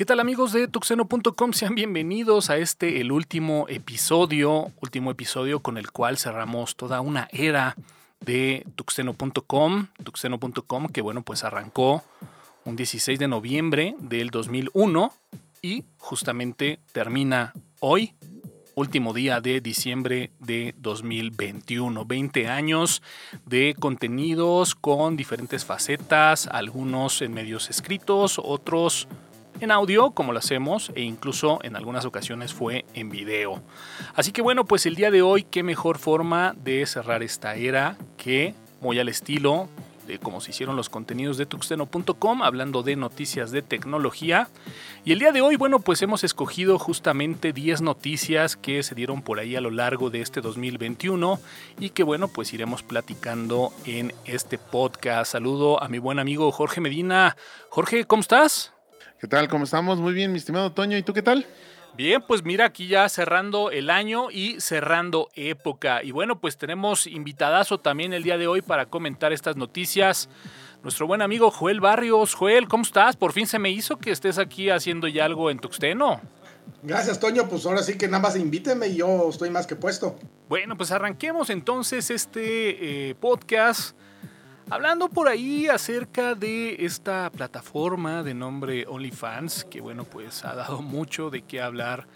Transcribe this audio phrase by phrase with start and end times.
[0.00, 1.52] ¿Qué tal amigos de tuxeno.com?
[1.52, 7.28] Sean bienvenidos a este, el último episodio, último episodio con el cual cerramos toda una
[7.32, 7.76] era
[8.20, 12.02] de tuxeno.com, tuxeno.com que bueno, pues arrancó
[12.64, 15.12] un 16 de noviembre del 2001
[15.60, 18.14] y justamente termina hoy,
[18.74, 22.06] último día de diciembre de 2021.
[22.06, 23.02] 20 años
[23.44, 29.06] de contenidos con diferentes facetas, algunos en medios escritos, otros
[29.60, 33.62] en audio, como lo hacemos, e incluso en algunas ocasiones fue en video.
[34.14, 37.96] Así que bueno, pues el día de hoy, qué mejor forma de cerrar esta era
[38.16, 39.68] que muy al estilo
[40.06, 44.48] de cómo se hicieron los contenidos de tuxteno.com, hablando de noticias de tecnología.
[45.04, 49.22] Y el día de hoy, bueno, pues hemos escogido justamente 10 noticias que se dieron
[49.22, 51.38] por ahí a lo largo de este 2021
[51.78, 55.32] y que bueno, pues iremos platicando en este podcast.
[55.32, 57.36] Saludo a mi buen amigo Jorge Medina.
[57.68, 58.79] Jorge, ¿cómo estás?
[59.20, 59.48] ¿Qué tal?
[59.48, 59.98] ¿Cómo estamos?
[59.98, 60.96] Muy bien, mi estimado Toño.
[60.96, 61.44] ¿Y tú qué tal?
[61.94, 66.02] Bien, pues mira, aquí ya cerrando el año y cerrando época.
[66.02, 70.30] Y bueno, pues tenemos invitadazo también el día de hoy para comentar estas noticias.
[70.82, 72.32] Nuestro buen amigo Joel Barrios.
[72.32, 73.16] Joel, ¿cómo estás?
[73.16, 76.18] Por fin se me hizo que estés aquí haciendo ya algo en Tuxteno.
[76.82, 77.46] Gracias, Toño.
[77.46, 80.18] Pues ahora sí que nada más invíteme y yo estoy más que puesto.
[80.48, 83.94] Bueno, pues arranquemos entonces este eh, podcast
[84.72, 90.80] Hablando por ahí acerca de esta plataforma de nombre OnlyFans, que bueno, pues ha dado
[90.80, 92.06] mucho de qué hablar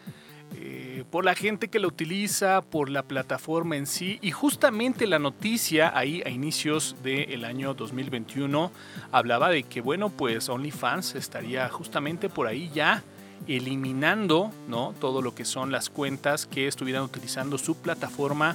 [0.54, 5.18] eh, por la gente que lo utiliza, por la plataforma en sí, y justamente la
[5.18, 8.70] noticia ahí a inicios del año 2021
[9.10, 13.02] hablaba de que bueno, pues OnlyFans estaría justamente por ahí ya
[13.48, 14.94] eliminando ¿no?
[15.00, 18.54] todo lo que son las cuentas que estuvieran utilizando su plataforma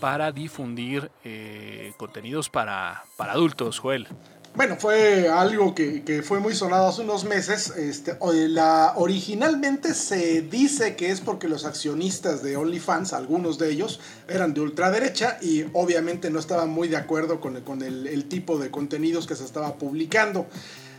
[0.00, 4.08] para difundir eh, contenidos para, para adultos, Joel.
[4.56, 7.74] Bueno, fue algo que, fue muy sonado hace unos meses.
[7.76, 8.16] Este,
[8.48, 14.54] la, originalmente se dice que es porque los accionistas de OnlyFans, algunos de ellos, eran
[14.54, 19.36] de ultraderecha y obviamente no estaban muy de acuerdo con, el, tipo de contenidos que
[19.36, 20.46] se estaba publicando.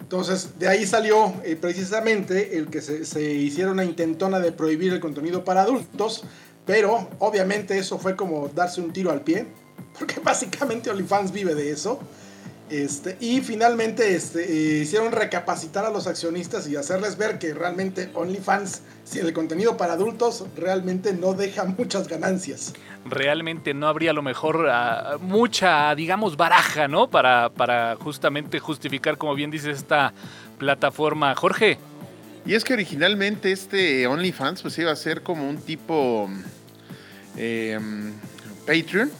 [0.01, 4.93] Entonces, de ahí salió eh, precisamente el que se, se hiciera una intentona de prohibir
[4.93, 6.23] el contenido para adultos
[6.67, 9.47] pero obviamente eso fue como darse un tiro al pie,
[9.97, 11.99] porque básicamente OnlyFans vive de eso.
[12.69, 18.09] Este, y finalmente este, eh, hicieron recapacitar a los accionistas y hacerles ver que realmente
[18.13, 22.73] OnlyFans, si el contenido para adultos, realmente no deja muchas ganancias.
[23.05, 27.09] Realmente no habría a lo mejor ah, mucha, digamos, baraja, ¿no?
[27.09, 30.13] Para, para justamente justificar, como bien dice esta
[30.57, 31.33] plataforma.
[31.35, 31.77] Jorge.
[32.45, 36.29] Y es que originalmente este OnlyFans pues iba a ser como un tipo
[37.37, 38.13] Em,
[38.65, 39.11] Patreon.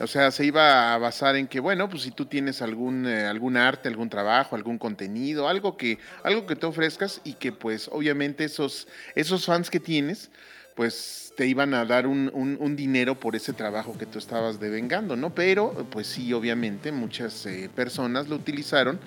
[0.00, 3.26] O sea, se iba a basar en que, bueno, pues si tú tienes algún, eh,
[3.26, 7.88] algún arte, algún trabajo, algún contenido, algo que, algo que te ofrezcas y que pues
[7.92, 10.30] obviamente esos, esos fans que tienes,
[10.74, 15.34] pues te iban a dar un, dinero por ese trabajo que tú estabas devengando, ¿no?
[15.34, 18.98] Pero, pues sí, obviamente muchas eh, personas lo utilizaron,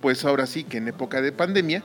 [0.00, 1.82] pues ahora sí que en época de pandemia,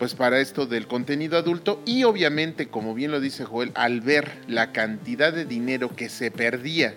[0.00, 4.32] pues para esto del contenido adulto y obviamente, como bien lo dice Joel, al ver
[4.48, 6.94] la cantidad de dinero que se perdía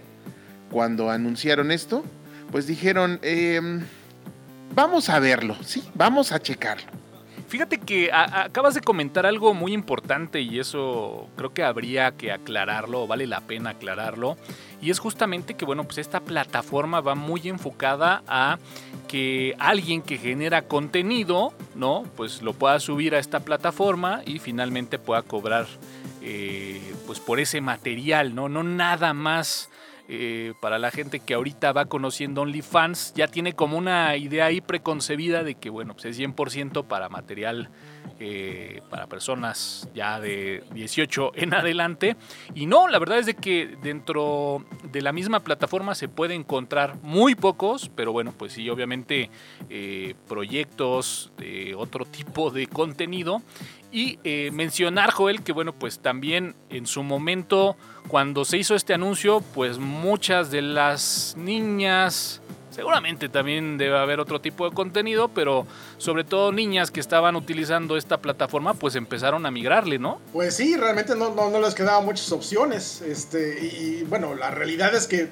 [0.72, 2.06] cuando anunciaron esto,
[2.50, 3.82] pues dijeron, em,
[4.74, 7.03] vamos a verlo, sí, vamos a checarlo.
[7.54, 13.06] Fíjate que acabas de comentar algo muy importante y eso creo que habría que aclararlo,
[13.06, 14.38] vale la pena aclararlo.
[14.82, 18.58] Y es justamente que, bueno, pues esta plataforma va muy enfocada a
[19.08, 22.06] que alguien que genera contenido, ¿no?
[22.18, 25.68] Pues lo pueda subir a esta plataforma y finalmente pueda cobrar,
[26.24, 28.50] eh, pues por ese material, ¿no?
[28.50, 29.70] No nada más
[30.10, 34.60] eh, para la gente que ahorita va conociendo OnlyFans, ya tiene como una idea ahí
[34.60, 37.70] preconcebida de que, bueno, pues es 100% para material
[38.20, 42.16] eh, para personas ya de 18 en adelante.
[42.54, 46.96] Y no, la verdad es de que dentro de la misma plataforma se puede encontrar
[47.02, 49.30] muy pocos, pero bueno, pues sí, obviamente
[49.70, 53.42] eh, proyectos de otro tipo de contenido.
[53.92, 54.18] Y
[54.52, 57.78] mencionar, Joel, que bueno, pues también en su momento
[58.08, 62.42] cuando se hizo este anuncio, pues muchas de las niñas,
[62.74, 65.66] seguramente también debe haber otro tipo de contenido, pero
[65.98, 70.20] sobre todo niñas que estaban utilizando esta plataforma, pues empezaron a migrarle, ¿no?
[70.34, 73.02] Pues sí, realmente no, no, no les quedaban muchas opciones.
[73.02, 75.30] Este, y bueno, la realidad es que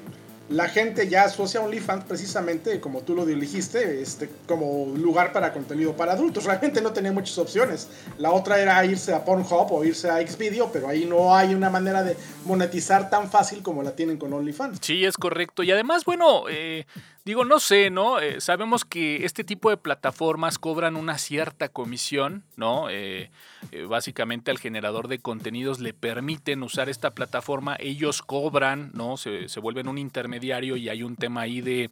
[0.52, 5.96] la gente ya asocia OnlyFans precisamente, como tú lo dijiste, este, como lugar para contenido
[5.96, 6.44] para adultos.
[6.44, 7.88] Realmente no tenía muchas opciones.
[8.18, 11.70] La otra era irse a Pornhub o irse a Xvideo, pero ahí no hay una
[11.70, 14.80] manera de monetizar tan fácil como la tienen con OnlyFans.
[14.82, 15.64] Sí, es correcto.
[15.64, 16.86] Y además, bueno, eh,
[17.24, 18.20] Digo, no sé, ¿no?
[18.20, 22.90] Eh, sabemos que este tipo de plataformas cobran una cierta comisión, ¿no?
[22.90, 23.30] Eh,
[23.72, 29.18] eh, básicamente al generador de contenidos le permiten usar esta plataforma, ellos cobran, ¿no?
[29.18, 31.92] Se, se, vuelven un intermediario y hay un tema ahí de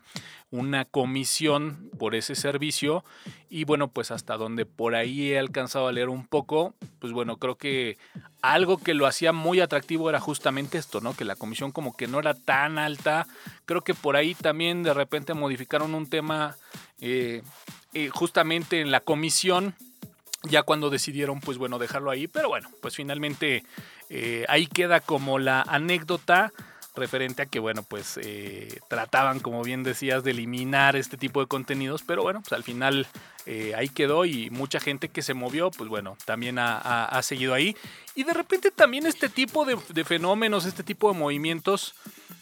[0.52, 3.04] una comisión por ese servicio.
[3.50, 7.38] Y bueno, pues hasta donde por ahí he alcanzado a leer un poco, pues bueno,
[7.38, 7.98] creo que
[8.42, 11.16] algo que lo hacía muy atractivo era justamente esto, ¿no?
[11.16, 13.28] Que la comisión como que no era tan alta.
[13.66, 16.56] Creo que por ahí también de repente modificaron un tema
[17.00, 17.42] eh,
[17.94, 19.76] eh, justamente en la comisión,
[20.44, 23.64] ya cuando decidieron, pues bueno, dejarlo ahí, pero bueno, pues finalmente
[24.10, 26.54] eh, ahí queda como la anécdota
[27.00, 28.20] referente a que, bueno, pues
[28.88, 33.08] trataban, como bien decías, de eliminar este tipo de contenidos, pero bueno, pues al final
[33.76, 37.76] ahí quedó y mucha gente que se movió, pues bueno, también ha, seguido ahí.
[38.16, 41.96] Y de repente también este tipo de, fenómenos, este tipo de movimientos,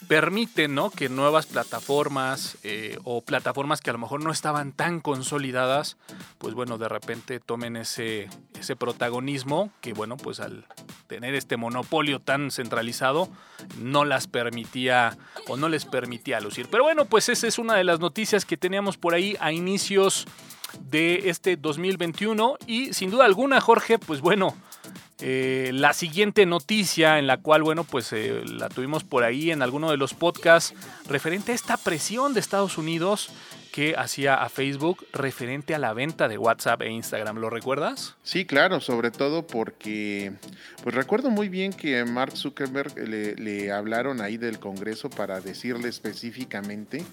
[0.07, 0.89] permite ¿no?
[0.89, 5.97] que nuevas plataformas eh, o plataformas que a lo mejor no estaban tan consolidadas,
[6.37, 10.65] pues bueno, de repente tomen ese, ese protagonismo que bueno, pues al
[11.07, 13.29] tener este monopolio tan centralizado,
[13.79, 15.17] no las permitía
[15.47, 16.67] o no les permitía lucir.
[16.69, 20.25] Pero bueno, pues esa es una de las noticias que teníamos por ahí a inicios
[20.89, 24.55] de este 2021 y sin duda alguna, Jorge, pues bueno,
[25.19, 29.63] eh, la siguiente noticia en la cual, bueno, pues eh, la tuvimos por ahí en
[29.63, 30.75] alguno de los podcasts
[31.07, 33.31] referente a esta presión de Estados Unidos
[33.77, 37.37] que hacía a Facebook referente a la venta de WhatsApp e Instagram.
[37.37, 38.15] ¿Lo recuerdas?
[38.23, 40.33] Sí, claro, sobre todo porque,
[40.81, 47.05] pues recuerdo muy bien que Mark Zuckerberg le, hablaron ahí del Congreso para decirle específicamente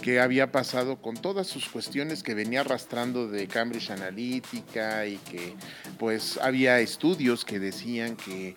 [0.00, 5.56] qué había pasado con todas sus cuestiones que venía arrastrando de Cambridge Analytica y que
[5.98, 8.54] pues había estudios que decían que,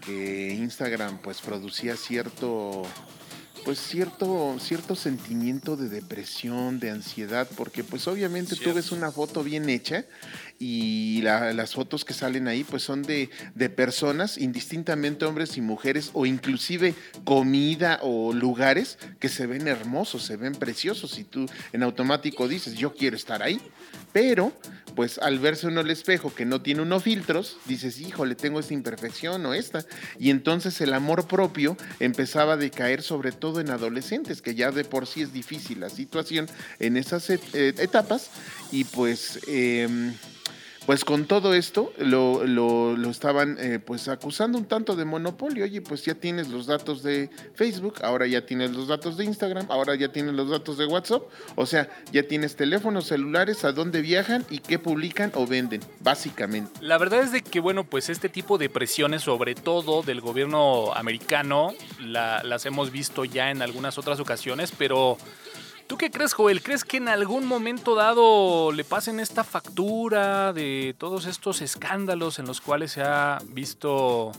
[0.00, 2.84] que Instagram pues producía cierto
[3.66, 9.42] pues cierto, cierto sentimiento de depresión, de ansiedad, porque pues obviamente tú ves una foto
[9.42, 10.04] bien hecha
[10.58, 16.10] y las fotos que salen ahí pues son de, de, personas, indistintamente hombres y mujeres,
[16.12, 16.94] o inclusive
[17.24, 22.74] comida o lugares que se ven hermosos, se ven preciosos y tú en automático dices,
[22.74, 23.60] yo quiero estar ahí,
[24.12, 24.52] pero
[24.96, 28.72] pues al verse uno el espejo que no tiene unos filtros, dices, híjole, tengo esta
[28.72, 29.84] imperfección o esta.
[30.18, 34.84] Y entonces el amor propio empezaba a decaer sobre todo en adolescentes, que ya de
[34.84, 36.48] por sí es difícil la situación
[36.80, 38.30] en esas eh, etapas.
[38.72, 39.38] Y pues...
[39.46, 40.14] Em,
[40.86, 45.64] pues con todo esto lo, lo, estaban eh, pues acusando un tanto de monopolio.
[45.64, 49.66] Oye, pues ya tienes los datos de Facebook, ahora ya tienes los datos de Instagram,
[49.68, 51.22] ahora ya tienes los datos de WhatsApp.
[51.56, 56.70] O sea, ya tienes teléfonos celulares, a dónde viajan y qué publican o venden, básicamente.
[56.80, 60.94] La verdad es de que, bueno, pues este tipo de presiones, sobre todo del gobierno
[60.94, 65.18] americano, las hemos visto ya en algunas otras ocasiones, pero
[65.86, 66.62] ¿Tú qué crees, Joel?
[66.62, 72.46] ¿Crees que en algún momento dado le pasen esta factura de todos estos escándalos en
[72.46, 74.32] los cuales se ha visto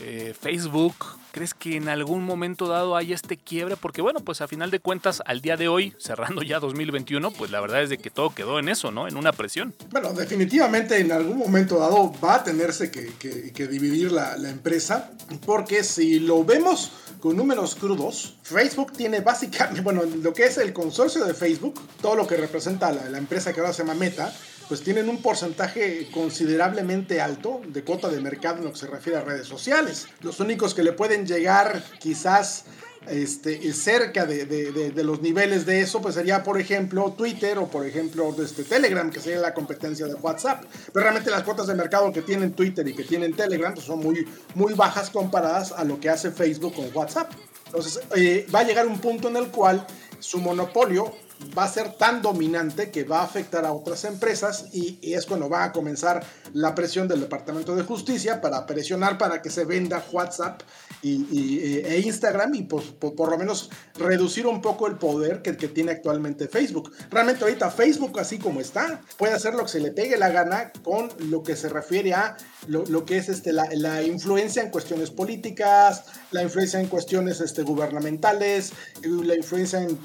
[0.00, 0.94] eh, Facebook?
[1.38, 3.76] ¿Crees que en algún momento dado haya este quiebre?
[3.76, 7.52] Porque bueno, pues a final de cuentas, al día de hoy, cerrando ya 2021, pues
[7.52, 9.06] la verdad es de que todo quedó en eso, ¿no?
[9.06, 9.72] En una presión.
[9.92, 15.12] Bueno, definitivamente en algún momento dado va a tenerse que, dividir la, empresa,
[15.46, 16.90] porque si lo vemos
[17.20, 22.16] con números crudos, Facebook tiene básicamente, bueno, lo que es el consorcio de Facebook, todo
[22.16, 24.34] lo que representa la empresa que ahora se llama Meta,
[24.68, 29.18] pues tienen un porcentaje considerablemente alto de cuota de mercado en lo que se refiere
[29.18, 30.06] a redes sociales.
[30.20, 32.66] Los únicos que le pueden llegar quizás
[33.08, 38.34] este, cerca de, los niveles de eso, pues sería, por ejemplo, Twitter o, por ejemplo,
[38.42, 40.64] este, Telegram, que sería la competencia de WhatsApp.
[40.92, 44.00] Pero realmente las cuotas de mercado que tienen Twitter y que tienen Telegram pues son
[44.00, 47.32] muy, muy bajas comparadas a lo que hace Facebook con WhatsApp.
[47.66, 49.86] Entonces, eh, va a llegar un punto en el cual
[50.20, 51.14] su monopolio
[51.56, 55.48] va a ser tan dominante que va a afectar a otras empresas y, es cuando
[55.48, 60.04] va a comenzar la presión del Departamento de Justicia para presionar para que se venda
[60.12, 60.62] WhatsApp
[61.02, 65.92] y, e Instagram y por, por, lo menos reducir un poco el poder que, tiene
[65.92, 66.92] actualmente Facebook.
[67.10, 70.72] Realmente ahorita Facebook así como está puede hacer lo que se le pegue la gana
[70.82, 75.10] con lo que se refiere a lo, que es este, la, la, influencia en cuestiones
[75.10, 79.98] políticas, la influencia en cuestiones este, gubernamentales, la influencia en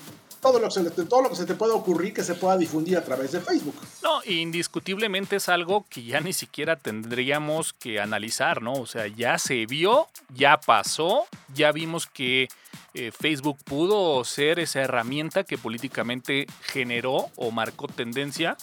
[0.44, 2.98] todo lo, que se, todo lo que se te pueda ocurrir que se pueda difundir
[2.98, 3.76] a través de Facebook.
[4.04, 8.74] No, indiscutiblemente es algo que ya ni siquiera tendríamos que analizar, ¿no?
[8.74, 12.50] O sea, ya se vio, ya pasó, ya vimos que
[12.94, 18.58] eh, Facebook pudo ser esa herramienta que políticamente generó o marcó tendencia.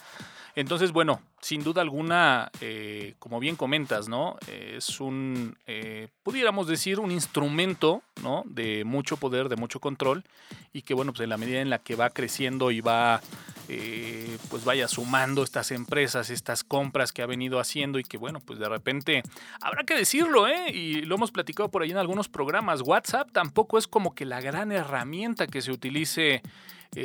[0.54, 4.36] Entonces, bueno, sin duda alguna, eh, como bien comentas, ¿no?
[4.46, 8.42] Es un, eh, pudiéramos decir, un instrumento, ¿no?
[8.44, 10.24] De mucho poder, de mucho control,
[10.72, 13.22] y que, bueno, pues en la medida en la que va creciendo y va,
[13.68, 18.40] eh, pues vaya sumando estas empresas, estas compras que ha venido haciendo y que, bueno,
[18.40, 19.22] pues de repente,
[19.62, 20.70] habrá que decirlo, ¿eh?
[20.70, 24.42] Y lo hemos platicado por ahí en algunos programas, WhatsApp tampoco es como que la
[24.42, 26.42] gran herramienta que se utilice,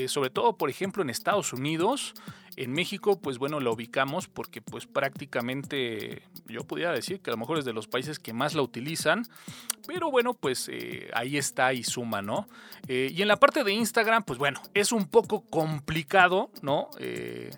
[0.07, 2.15] sobre todo, por ejemplo, en Estados Unidos,
[2.57, 7.37] en México, pues bueno, la ubicamos porque pues prácticamente yo podría decir que a lo
[7.37, 9.23] mejor es de los países que más la utilizan,
[9.87, 12.47] pero bueno, pues eh, ahí está y suma, ¿no?
[12.87, 16.89] Eh, y en la parte de Instagram, pues bueno, es un poco complicado, ¿no?
[16.99, 17.51] Eh,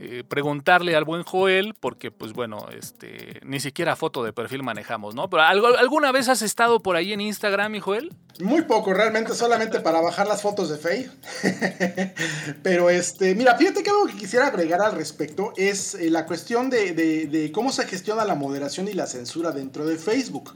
[0.00, 5.14] eh, preguntarle al buen Joel, porque pues bueno, este, ni siquiera foto de perfil manejamos,
[5.14, 5.28] ¿no?
[5.28, 8.14] Pero ¿alguna vez has estado por ahí en Instagram, mi Joel?
[8.40, 11.10] Muy poco, realmente solamente para bajar las fotos de Faye.
[12.62, 16.70] Pero este, mira, fíjate que algo que quisiera agregar al respecto es eh, la cuestión
[16.70, 20.54] de, de cómo se gestiona la moderación y la censura dentro de Facebook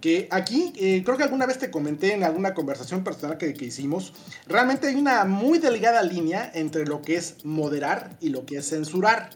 [0.00, 4.12] que aquí, eh, creo que alguna vez te comenté en alguna conversación personal que, hicimos,
[4.46, 8.68] realmente hay una muy delgada línea entre lo que es moderar y lo que es
[8.68, 9.30] censurar.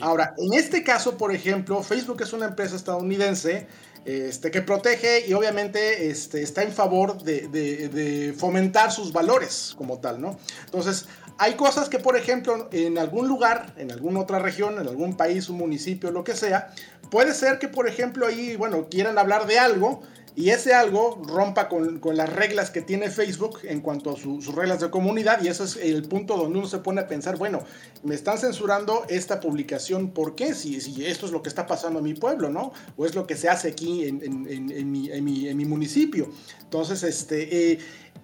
[0.00, 3.66] Ahora, en este caso, por ejemplo, Facebook es una empresa estadounidense
[4.06, 10.20] este, que protege y obviamente este, está en favor de, fomentar sus valores como tal,
[10.20, 10.38] ¿no?
[10.64, 11.06] Entonces,
[11.38, 15.48] hay cosas que, por ejemplo, en algún lugar, en alguna otra región, en algún país,
[15.48, 16.72] un municipio, lo que sea,
[17.10, 20.02] puede ser que, por ejemplo, ahí, bueno, quieran hablar de algo
[20.36, 24.80] y ese algo rompa con, las reglas que tiene Facebook en cuanto a sus reglas
[24.80, 27.64] de comunidad y ese es el punto donde uno se pone a pensar, bueno,
[28.04, 30.54] me están censurando esta publicación, ¿por qué?
[30.54, 30.76] Si,
[31.06, 32.72] esto es lo que está pasando en mi pueblo, ¿no?
[32.98, 35.08] O es lo que se hace aquí en, en, mi,
[35.54, 36.30] mi, municipio.
[36.62, 37.72] Entonces, este...
[37.72, 37.78] Eh,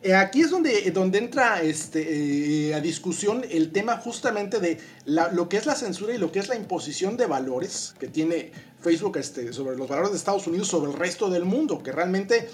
[0.05, 5.49] eh, aquí es donde, donde entra este, eh, a discusión el tema justamente de lo
[5.49, 8.51] que es la censura y lo que es la imposición de valores que tiene
[8.83, 12.49] Facebook este, sobre los valores de Estados Unidos sobre el resto del mundo, que realmente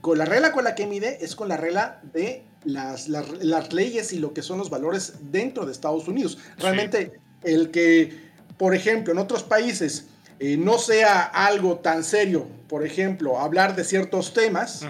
[0.00, 4.12] con la regla con la que mide es con la regla de las, las, leyes
[4.12, 6.38] y lo que son los valores dentro de Estados Unidos.
[6.58, 10.06] Realmente el que, por ejemplo, en otros países
[10.38, 14.86] eh, no sea algo tan serio, por ejemplo, hablar de ciertos temas,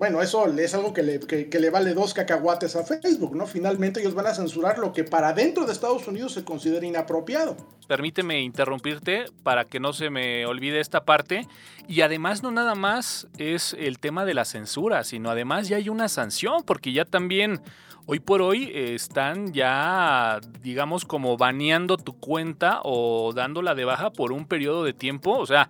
[0.00, 3.46] bueno, eso es algo que le, que, le, vale dos cacahuates a Facebook, ¿no?
[3.46, 7.54] Finalmente ellos van a censurar lo que para dentro de Estados Unidos se considera inapropiado.
[7.86, 11.46] Permíteme interrumpirte para que no se me olvide esta parte.
[11.86, 15.90] Y además no nada más es el tema de la censura, sino además ya hay
[15.90, 17.60] una sanción, porque ya también
[18.06, 24.32] hoy por hoy están ya, digamos, como baneando tu cuenta o dándola de baja por
[24.32, 25.36] un periodo de tiempo.
[25.36, 25.68] O sea,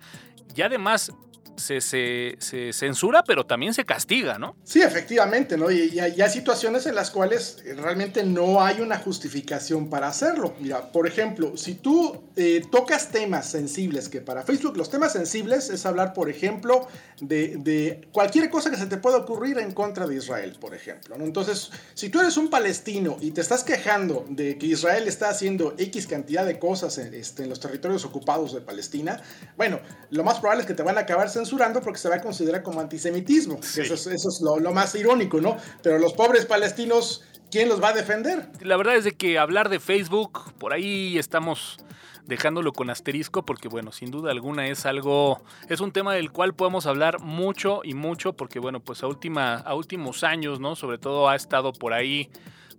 [0.55, 1.11] ya además
[1.57, 4.55] se, se, censura, pero también se castiga, ¿no?
[4.63, 5.69] Sí, efectivamente, ¿no?
[5.71, 10.55] Y, hay, situaciones en las cuales realmente no hay una justificación para hacerlo.
[10.59, 15.69] Mira, por ejemplo, si tú eh, tocas temas sensibles, que para Facebook los temas sensibles
[15.69, 16.87] es hablar, por ejemplo,
[17.19, 21.17] de, cualquier cosa que se te pueda ocurrir en contra de Israel, por ejemplo.
[21.17, 21.25] ¿no?
[21.25, 25.75] Entonces, si tú eres un palestino y te estás quejando de que Israel está haciendo
[25.77, 29.21] X cantidad de cosas en, este, en los territorios ocupados de Palestina,
[29.57, 29.79] bueno,
[30.09, 31.40] lo más probable es que te van a acabar censurando
[31.83, 33.59] porque se va a considerar como antisemitismo.
[33.59, 35.57] Eso es, lo, más irónico, ¿no?
[35.81, 38.49] Pero los pobres palestinos, ¿quién los va a defender?
[38.61, 41.77] La verdad es de que hablar de Facebook, por ahí estamos
[42.25, 46.53] dejándolo con asterisco porque bueno, sin duda alguna es algo, es un tema del cual
[46.53, 50.75] podemos hablar mucho y mucho porque bueno, pues a, última, a últimos años, ¿no?
[50.75, 52.29] Sobre todo ha estado por ahí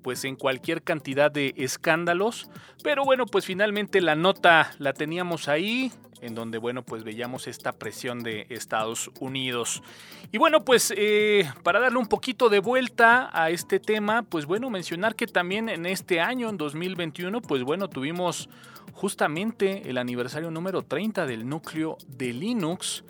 [0.02, 2.50] pues en cualquier cantidad de escándalos.
[2.82, 7.72] Pero bueno, pues finalmente la nota la teníamos ahí, en donde bueno, pues veíamos esta
[7.72, 9.82] presión de Estados Unidos.
[10.30, 14.70] Y bueno, pues eh, para darle un poquito de vuelta a este tema, pues bueno,
[14.70, 18.48] mencionar que también en este año, en 2021, pues bueno, tuvimos
[18.92, 23.04] justamente el aniversario número 30 del núcleo de Linux.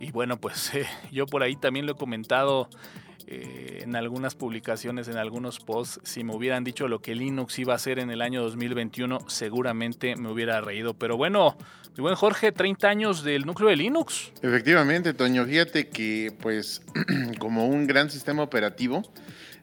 [0.00, 2.68] Y bueno, pues eh, yo por ahí también lo he comentado
[3.26, 7.72] eh, en algunas publicaciones, en algunos posts, si me hubieran dicho lo que Linux iba
[7.72, 10.94] a hacer en el año 2021, seguramente me hubiera reído.
[10.94, 11.56] Pero bueno,
[11.96, 14.32] mi buen Jorge, 30 años del núcleo de Linux.
[14.42, 16.82] Efectivamente, Toño, fíjate que pues
[17.38, 19.02] como un gran sistema operativo,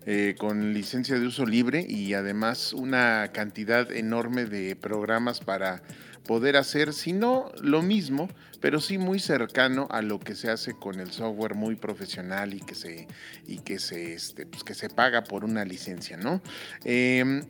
[0.06, 5.84] eh, con licencia de uso libre y además una cantidad enorme de programas para
[6.30, 8.30] poder hacer, si no lo mismo,
[8.62, 12.60] pero sí muy cercano a lo que se hace con el software muy profesional y
[12.60, 13.08] que se,
[13.48, 16.40] y que se, este, pues que se paga por una licencia, ¿no?
[16.84, 17.46] Em,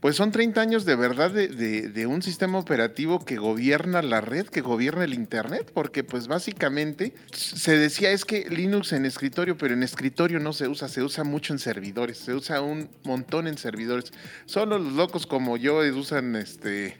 [0.00, 4.46] pues son 30 años de verdad de, de, un sistema operativo que gobierna la red,
[4.46, 9.74] que gobierna el Internet, porque pues básicamente se decía es que Linux en escritorio, pero
[9.74, 13.58] en escritorio no se usa, se usa mucho en servidores, se usa un montón en
[13.58, 14.14] servidores.
[14.46, 16.96] Solo los locos como yo usan este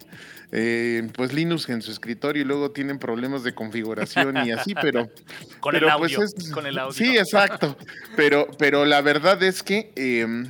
[0.57, 5.11] eh, pues Linux en su escritorio y luego tienen problemas de configuración y así, pero...
[5.59, 6.21] con, el pues, audio,
[6.53, 6.93] con el audio.
[6.93, 7.77] Sí, exacto.
[8.17, 10.45] Pero, pero la verdad es que, eh,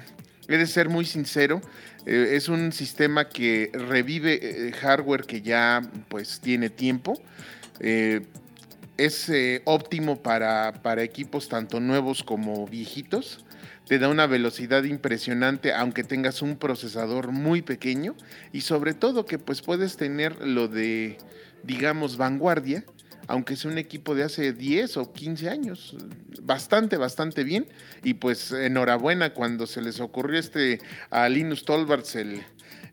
[0.47, 1.63] he de ser muy sincero,
[2.05, 7.19] eh, es un sistema que revive eh, hardware que ya pues tiene tiempo.
[8.97, 9.31] Es
[9.65, 13.45] óptimo para, para equipos tanto nuevos como viejitos
[13.87, 18.15] te da una velocidad impresionante aunque tengas un procesador muy pequeño
[18.53, 21.19] y sobre todo que pues puedes tener lo de
[21.65, 22.85] digamos vanguardia
[23.27, 25.97] aunque sea un equipo de hace 10 o 15 años,
[26.43, 27.67] bastante, bastante bien.
[28.03, 32.43] Y pues enhorabuena cuando se les ocurrió este a Linus Torvalds el,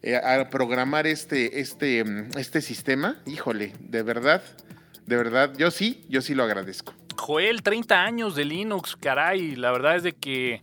[0.02, 2.04] eh, a programar este, este,
[2.38, 3.22] este sistema.
[3.26, 4.42] Híjole, de verdad,
[5.12, 6.94] de verdad, yo sí, yo sí lo agradezco.
[7.18, 10.62] Joel, 30 años de Linux, caray, la verdad es de que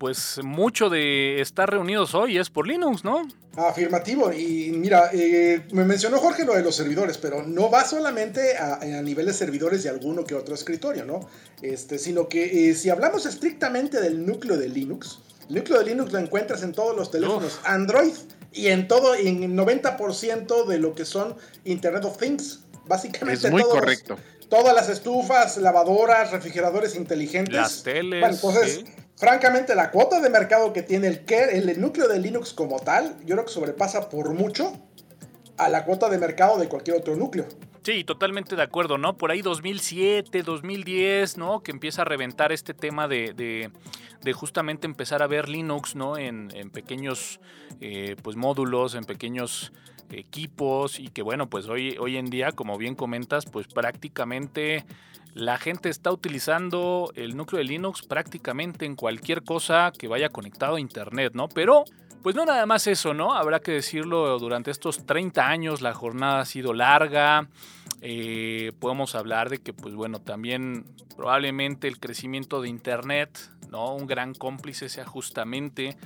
[0.00, 3.28] pues mucho de estar reunidos hoy es por Linux, ¿no?
[3.56, 4.32] Afirmativo.
[4.32, 8.84] Y mira, eh, me mencionó Jorge lo de los servidores, pero no va solamente a,
[9.02, 11.20] nivel de servidores de alguno que otro escritorio, ¿no?
[11.62, 16.12] Este, sino que eh, si hablamos estrictamente del núcleo de Linux, el núcleo de Linux
[16.12, 18.12] lo encuentras en todos los teléfonos Android
[18.52, 22.65] y en todo, en 90% de lo que son Internet of Things.
[22.86, 24.16] Básicamente es muy correcto.
[24.48, 27.54] Todas las estufas, lavadoras, refrigeradores inteligentes.
[27.54, 28.40] Las teles.
[28.40, 28.60] Bueno,
[29.16, 33.34] francamente, la cuota de mercado que tiene el, el núcleo de Linux como tal, yo
[33.34, 34.72] creo que sobrepasa por mucho
[35.58, 37.46] a la cuota de mercado de cualquier otro núcleo.
[37.86, 39.16] Sí, totalmente de acuerdo, ¿no?
[39.16, 41.62] Por ahí 2007, 2010, ¿no?
[41.62, 46.18] Que empieza a reventar este tema de, de, justamente empezar a ver Linux, ¿no?
[46.18, 47.38] En, en pequeños
[47.80, 49.72] eh, pues módulos, en pequeños
[50.10, 54.84] equipos y que bueno, pues hoy, hoy en día, como bien comentas, pues prácticamente
[55.36, 60.76] la gente está utilizando el núcleo de Linux prácticamente en cualquier cosa que vaya conectado
[60.76, 61.48] a Internet, ¿no?
[61.50, 61.84] Pero,
[62.22, 63.34] pues no nada más eso, ¿no?
[63.34, 67.48] Habrá que decirlo, durante estos 30 años la jornada ha sido larga.
[68.00, 70.86] Eh, podemos hablar de que, pues bueno, también
[71.18, 73.38] probablemente el crecimiento de Internet,
[73.70, 73.94] ¿no?
[73.94, 75.98] Un gran cómplice sea justamente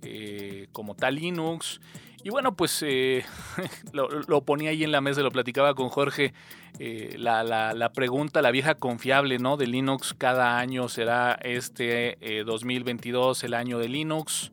[0.00, 1.80] eh, como tal Linux.
[2.22, 3.24] Y bueno, pues eh,
[3.92, 6.32] lo, ponía ahí en la mesa, lo platicaba con Jorge,
[6.78, 9.56] eh, la, pregunta, la vieja confiable, ¿no?
[9.56, 14.52] De Linux cada año será este 2022 el año de Linux.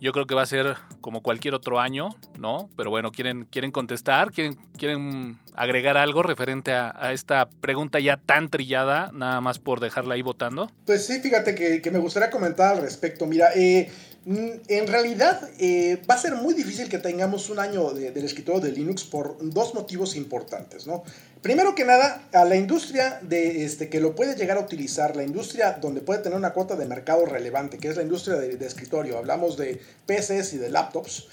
[0.00, 2.68] Yo creo que va a ser como cualquier otro año, ¿no?
[2.76, 4.32] Pero bueno, ¿quieren, quieren contestar?
[4.32, 10.14] ¿Quieren, ¿Quieren agregar algo referente a, esta pregunta ya tan trillada, nada más por dejarla
[10.14, 10.70] ahí votando?
[10.84, 13.26] Pues sí, fíjate que, me gustaría comentar al respecto.
[13.26, 13.90] Mira, eh,
[14.26, 18.72] en realidad eh, va a ser muy difícil que tengamos un año del escritorio de
[18.72, 21.04] Linux por dos motivos importantes, ¿no?
[21.42, 25.24] Primero que nada, a la industria de, este, que lo puede llegar a utilizar, la
[25.24, 28.66] industria donde puede tener una cuota de mercado relevante, que es la industria de, de
[28.66, 31.28] escritorio, hablamos de PCs y de laptops,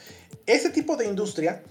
[0.45, 1.61] ese tipo de industria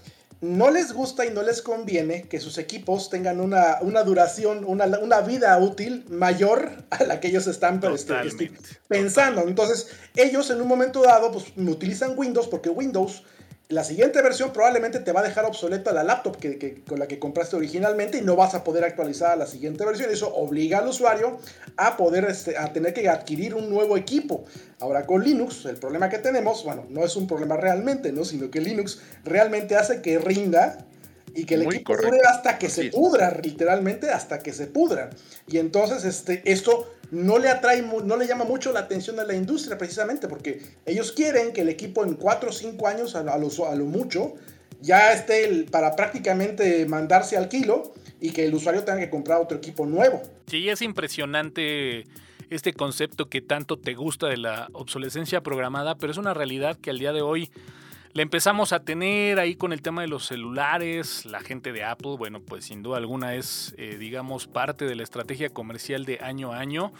[0.41, 5.57] no les gusta y no les conviene que sus equipos tengan una, duración, una, vida
[5.59, 7.79] útil mayor a la que ellos están
[8.87, 9.41] pensando.
[9.47, 13.23] Entonces, ellos en un momento dado, pues utilizan Windows porque Windows
[13.71, 17.19] la siguiente versión probablemente te va a dejar obsoleta la laptop que, con la que
[17.19, 20.11] compraste originalmente y no vas a poder actualizar a la siguiente versión.
[20.11, 21.37] Eso obliga al usuario
[21.77, 24.43] a poder este, a tener que adquirir un nuevo equipo.
[24.79, 28.25] Ahora con Linux, el problema que tenemos, bueno, no es un problema realmente, ¿no?
[28.25, 30.85] sino que Linux realmente hace que rinda
[31.35, 35.09] y que el equipo dure hasta que se pudra, literalmente hasta que se pudra.
[35.47, 39.33] Y entonces este, esto no le atrae, no le llama mucho la atención a la
[39.33, 43.31] industria precisamente porque ellos quieren que el equipo en 4 o 5 años a lo,
[43.67, 44.35] a lo mucho
[44.81, 49.57] ya esté para prácticamente mandarse al kilo y que el usuario tenga que comprar otro
[49.57, 50.21] equipo nuevo.
[50.47, 52.05] Sí, es impresionante
[52.49, 56.89] este concepto que tanto te gusta de la obsolescencia programada, pero es una realidad que
[56.89, 57.49] al día de hoy
[58.13, 61.25] la empezamos a tener ahí con el tema de los celulares.
[61.25, 65.03] La gente de Apple, bueno, pues sin duda alguna es, eh, digamos, parte de la
[65.03, 66.91] estrategia comercial de año a año.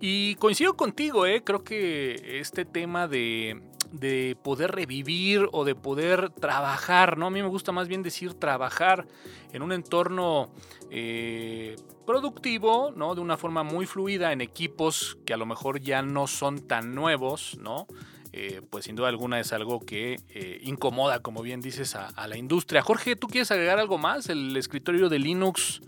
[0.00, 1.42] Y coincido contigo, ¿eh?
[1.44, 7.26] creo que este tema de, de poder revivir o de poder trabajar, ¿no?
[7.26, 9.06] A mí me gusta más bien decir trabajar
[9.52, 10.50] en un entorno
[10.90, 13.14] eh, productivo, ¿no?
[13.14, 16.94] De una forma muy fluida en equipos que a lo mejor ya no son tan
[16.94, 17.86] nuevos, ¿no?
[18.32, 22.36] Eh, pues sin duda alguna es algo que eh, incomoda, como bien dices, a, la
[22.36, 22.82] industria.
[22.82, 24.28] Jorge, ¿tú quieres agregar algo más?
[24.28, 25.80] ¿El escritorio de Linux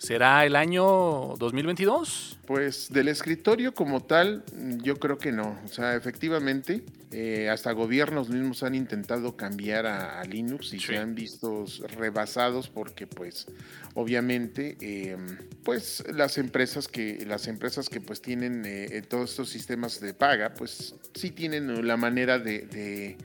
[0.00, 2.38] ¿Será el año 2022?
[2.46, 4.42] Pues del escritorio como tal,
[4.82, 5.60] yo creo que no.
[5.62, 6.82] O sea, efectivamente,
[7.12, 11.66] eh, hasta gobiernos mismos han intentado cambiar a, Linux y se han visto
[11.98, 13.46] rebasados porque, pues,
[13.92, 20.00] obviamente, em, pues las empresas que las empresas que pues tienen eh, todos estos sistemas
[20.00, 23.18] de paga, pues sí tienen la manera de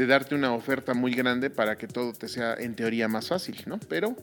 [0.00, 3.62] de darte una oferta muy grande para que todo te sea en teoría más fácil,
[3.66, 3.78] ¿no?
[3.86, 4.16] Pero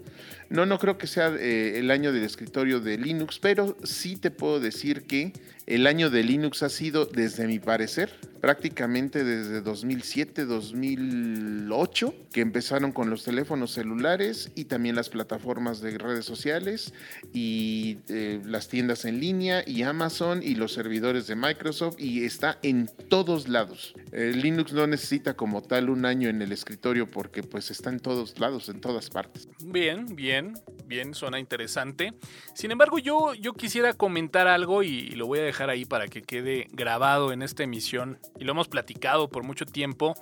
[0.50, 4.32] no, no creo que sea eh, el año del escritorio de Linux, pero sí te
[4.32, 5.34] puedo decir que
[5.66, 12.94] el año de Linux ha sido, desde mi parecer, prácticamente desde 2007, 2008, que empezaron
[12.94, 16.94] con los teléfonos celulares y también las plataformas de redes sociales
[17.34, 22.60] y eh, las tiendas en línea y Amazon y los servidores de Microsoft y está
[22.64, 23.94] en todos lados.
[24.14, 28.40] Linux no necesita como tal un año en el escritorio porque pues está en todos
[28.40, 29.50] lados, en todas partes.
[29.66, 30.37] Bien, bien,
[30.86, 32.14] bien, suena interesante.
[32.54, 36.22] Sin embargo, yo, yo quisiera comentar algo y lo voy a dejar ahí para que
[36.22, 40.16] quede grabado en esta emisión y lo hemos platicado por mucho tiempo.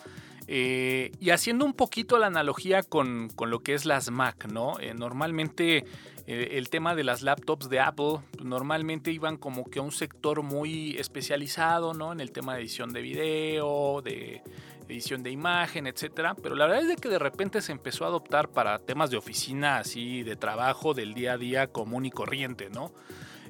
[0.47, 4.79] Eh, y haciendo un poquito la analogía con, lo que es las Mac, ¿no?
[4.79, 5.85] Eh, normalmente
[6.27, 10.43] eh, el tema de las laptops de Apple normalmente iban como que a un sector
[10.43, 12.11] muy especializado, ¿no?
[12.11, 14.43] En el tema de edición de video, de
[14.87, 16.35] edición de imagen, etcétera.
[16.41, 19.17] Pero la verdad es de que de repente se empezó a adoptar para temas de
[19.17, 22.91] oficina, así, de trabajo, del día a día común y corriente, ¿no?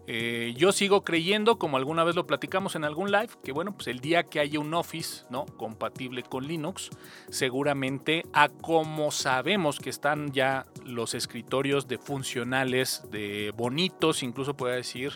[0.07, 3.87] Eh, yo sigo creyendo, como alguna vez lo platicamos en algún live, que bueno, pues
[3.87, 5.45] el día que haya un Office, ¿no?
[5.45, 6.91] Compatible con Linux,
[7.29, 14.75] seguramente a como sabemos que están ya los escritorios de funcionales, de bonitos, incluso puede
[14.75, 15.13] decir,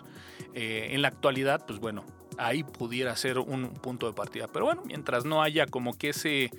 [0.56, 2.04] eh, en la actualidad, pues bueno,
[2.40, 4.48] ahí pudiera ser un punto de partida.
[4.48, 6.52] Pero bueno, mientras no haya como que ese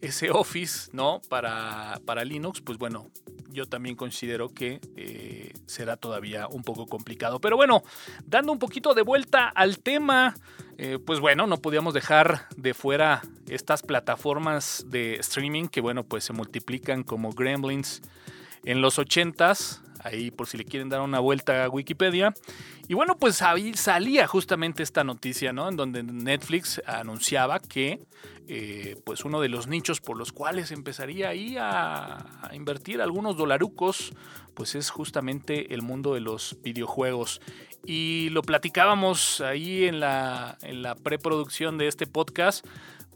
[0.00, 1.20] ese Office, ¿no?
[1.28, 3.06] Para, para Linux, pues bueno,
[3.50, 7.40] yo también considero que eh, será todavía un poco complicado.
[7.40, 7.82] Pero bueno,
[8.24, 10.34] dando un poquito de vuelta al tema,
[10.78, 16.24] eh, pues bueno, no podíamos dejar de fuera estas plataformas de streaming que bueno, pues
[16.24, 18.02] se multiplican como Gremlins
[18.64, 19.80] en los 80s.
[20.02, 22.34] Ahí por si le quieren dar una vuelta a Wikipedia.
[22.88, 25.68] Y bueno, pues ahí salía justamente esta noticia, ¿no?
[25.68, 28.00] En donde Netflix anunciaba que
[28.52, 34.12] eh, pues uno de los nichos por los cuales empezaría ahí a, invertir algunos dolarucos,
[34.54, 37.40] pues es justamente el mundo de los videojuegos.
[37.86, 42.66] Y lo platicábamos ahí en la, en la preproducción de este podcast.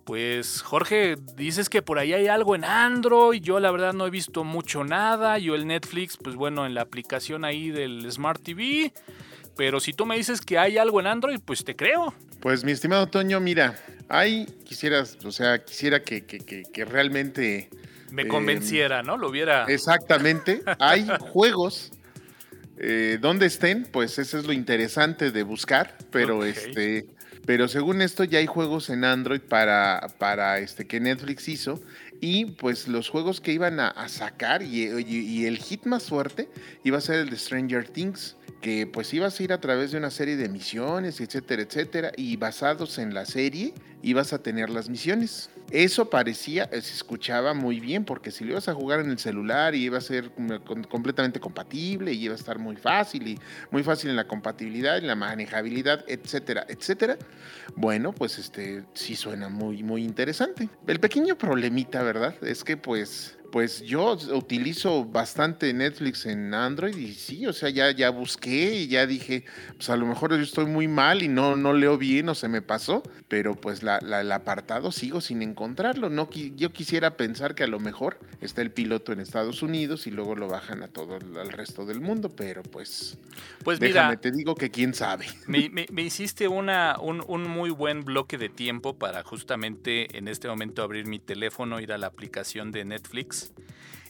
[0.05, 4.11] Pues Jorge, dices que por ahí hay algo en Android, yo la verdad no he
[4.11, 8.93] visto mucho nada, yo el Netflix, pues bueno, en la aplicación ahí del Smart TV,
[9.57, 12.13] pero si tú me dices que hay algo en Android, pues te creo.
[12.41, 13.79] Pues mi estimado Toño, mira,
[14.11, 16.23] hay, quisieras, o sea, quisiera que,
[16.87, 17.71] realmente...
[18.11, 19.17] Me eh, convenciera, ¿no?
[19.17, 19.65] Lo hubiera...
[19.65, 20.63] Exactamente.
[20.79, 21.93] Hay juegos
[22.77, 27.07] eh, donde estén, pues eso es lo interesante de buscar, pero este...
[27.47, 31.81] Pero según esto ya hay juegos en Android para, para este que Netflix hizo
[32.21, 36.49] y pues los juegos que iban a, sacar y, el hit más fuerte
[36.83, 39.99] iba a ser el de Stranger Things que pues ibas a ir a través de
[39.99, 44.89] una serie de misiones, etcétera, etcétera, y basados en la serie ibas a tener las
[44.89, 45.51] misiones.
[45.71, 49.75] Eso parecía, se escuchaba muy bien, porque si lo ibas a jugar en el celular
[49.75, 50.31] y iba a ser
[50.89, 53.39] completamente compatible y iba a estar muy fácil y
[53.71, 57.17] muy fácil en la compatibilidad, en la manejabilidad, etcétera, etcétera.
[57.77, 60.69] Bueno, pues este sí suena muy, muy interesante.
[60.87, 62.35] El pequeño problemita, ¿verdad?
[62.45, 67.93] Es que pues pues yo utilizo bastante Netflix en Android y sí, o sea, ya,
[67.93, 69.45] ya busqué y ya dije,
[69.77, 72.49] pues a lo mejor yo estoy muy mal y no, no leo bien o se
[72.49, 76.11] me pasó, pero pues la, el apartado sigo sin encontrarlo.
[76.11, 80.11] No, yo quisiera pensar que a lo mejor está el piloto en Estados Unidos y
[80.11, 83.19] luego lo bajan a todo el resto del mundo, pero pues,
[83.63, 85.27] pues déjame, te digo que quién sabe.
[85.47, 90.49] Me, me, hiciste una, un, un muy buen bloque de tiempo para justamente en este
[90.49, 93.44] momento abrir mi teléfono, ir a la aplicación de Netflix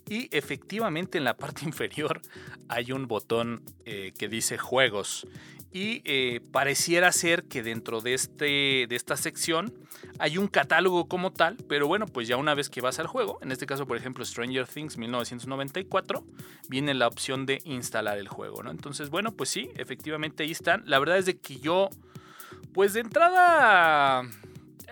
[0.08, 2.20] y efectivamente en la parte inferior
[2.68, 5.26] hay un botón eh, que dice juegos.
[5.72, 9.74] Y eh, pareciera ser que dentro de, este, de esta sección
[10.20, 13.40] hay un catálogo como tal, pero bueno, pues ya una vez que vas al juego,
[13.42, 16.24] en este caso por ejemplo Stranger Things 1994,
[16.68, 18.70] viene la opción de instalar el juego, ¿no?
[18.70, 20.84] Entonces bueno, pues sí, efectivamente ahí están.
[20.86, 21.88] La verdad es de que yo,
[22.72, 24.22] pues de entrada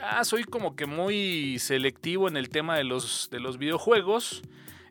[0.00, 4.42] ah, soy como que muy selectivo en el tema de los, de los videojuegos.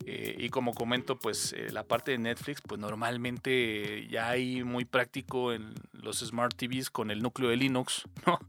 [0.06, 4.86] Eh, y como comento, pues eh, la parte de Netflix, pues normalmente ya hay muy
[4.86, 8.40] práctico en los Smart TVs con el núcleo de Linux, ¿no?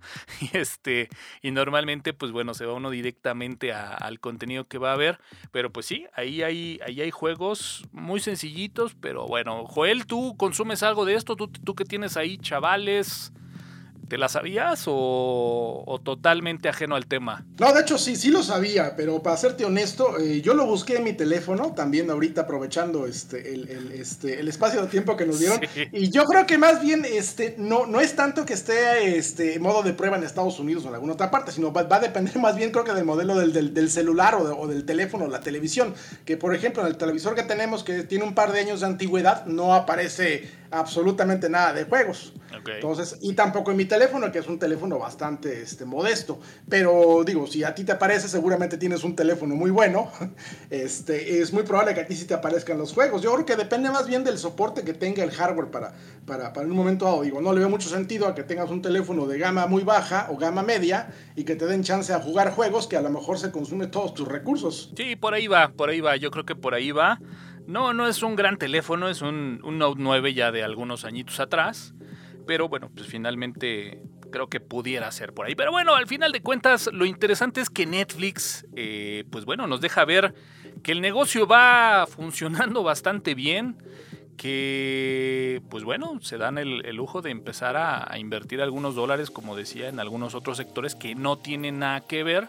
[0.40, 1.08] Y, este,
[1.42, 5.18] y normalmente, pues bueno, se va uno directamente al contenido que va a haber.
[5.50, 10.82] Pero pues sí, ahí hay, ahí hay juegos muy sencillitos, pero bueno, Joel, ¿tú consumes
[10.82, 11.36] algo de esto?
[11.36, 13.32] ¿Tú, tú que tienes ahí chavales?
[14.12, 17.46] ¿Te la sabías o, totalmente ajeno al tema?
[17.58, 20.96] No, de hecho sí, sí lo sabía, pero para serte honesto, eh, yo lo busqué
[20.96, 25.38] en mi teléfono, también ahorita aprovechando este, el, este, el espacio de tiempo que nos
[25.38, 25.60] dieron.
[25.92, 29.62] Y yo creo que más bien este, no, no es tanto que esté este, en
[29.62, 32.38] modo de prueba en Estados Unidos o en alguna otra parte, sino va, a depender
[32.38, 35.40] más bien creo que del modelo del, del, celular o, o, del teléfono o la
[35.40, 35.94] televisión.
[36.26, 38.88] Que por ejemplo en el televisor que tenemos, que tiene un par de años de
[38.88, 42.32] antigüedad, no aparece absolutamente nada de juegos.
[42.66, 46.38] Entonces, y tampoco en mi teléfono, que es un teléfono bastante este, modesto.
[46.68, 50.10] Pero digo, si a ti te parece, seguramente tienes un teléfono muy bueno.
[50.70, 53.20] Este, es muy probable que a ti sí te aparezcan los juegos.
[53.22, 55.92] Yo creo que depende más bien del soporte que tenga el hardware para,
[56.26, 57.22] para, para un momento dado.
[57.22, 60.28] Digo, no le veo mucho sentido a que tengas un teléfono de gama muy baja
[60.30, 63.38] o gama media y que te den chance a jugar juegos que a lo mejor
[63.38, 64.92] se consumen todos tus recursos.
[64.96, 66.16] Sí, por ahí va, por ahí va.
[66.16, 67.18] Yo creo que por ahí va.
[67.66, 71.94] No, no es un gran teléfono, es un, Note 9 ya de algunos añitos atrás.
[72.46, 75.54] Pero bueno, pues finalmente creo que pudiera ser por ahí.
[75.54, 79.80] Pero bueno, al final de cuentas, lo interesante es que Netflix, eh, pues bueno, nos
[79.80, 80.34] deja ver
[80.82, 83.76] que el negocio va funcionando bastante bien.
[84.36, 89.54] Que, pues bueno, se dan el, lujo de empezar a, a, invertir algunos dólares, como
[89.54, 92.48] decía, en algunos otros sectores que no tienen nada que ver,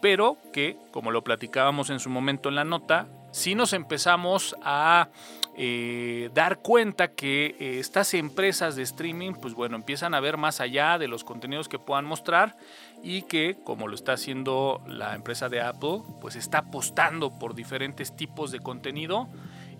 [0.00, 5.08] pero que, como lo platicábamos en su momento en la nota, si nos empezamos a
[5.56, 10.60] eh, dar cuenta que eh, estas empresas de streaming, pues bueno, empiezan a ver más
[10.60, 12.56] allá de los contenidos que puedan mostrar
[13.02, 18.14] y que, como lo está haciendo la empresa de Apple, pues está apostando por diferentes
[18.16, 19.28] tipos de contenido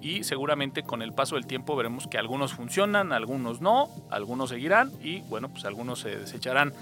[0.00, 4.90] y seguramente con el paso del tiempo veremos que algunos funcionan, algunos no, algunos seguirán
[5.02, 6.72] y bueno, pues algunos se desecharán.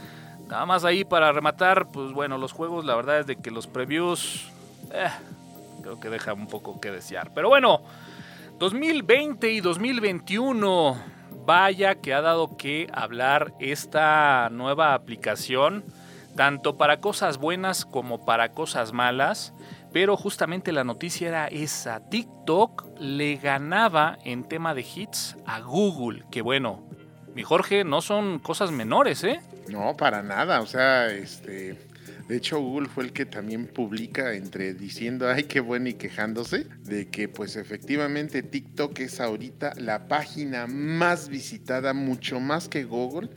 [0.48, 3.66] Nada más ahí para rematar, pues bueno, los juegos, la verdad es de que los
[3.66, 4.50] previews...
[4.92, 5.08] Eh,
[5.82, 7.32] creo que deja un poco que desear.
[7.34, 7.82] Pero bueno,
[8.58, 10.96] 2020 y 2021,
[11.46, 15.84] vaya que ha dado que hablar esta nueva aplicación,
[16.36, 19.54] tanto para cosas buenas como para cosas malas.
[19.92, 22.08] Pero justamente la noticia era esa.
[22.08, 26.24] TikTok le ganaba en tema de hits a Google.
[26.30, 26.84] Que bueno,
[27.34, 29.40] mi Jorge, no son cosas menores, ¿eh?
[29.68, 30.60] No, para nada.
[30.60, 31.89] O sea, este
[32.30, 36.64] de hecho, Google fue el que también publica entre diciendo, ay, qué bueno y quejándose,
[36.84, 43.30] de que pues efectivamente TikTok es ahorita la página más visitada, mucho más que Google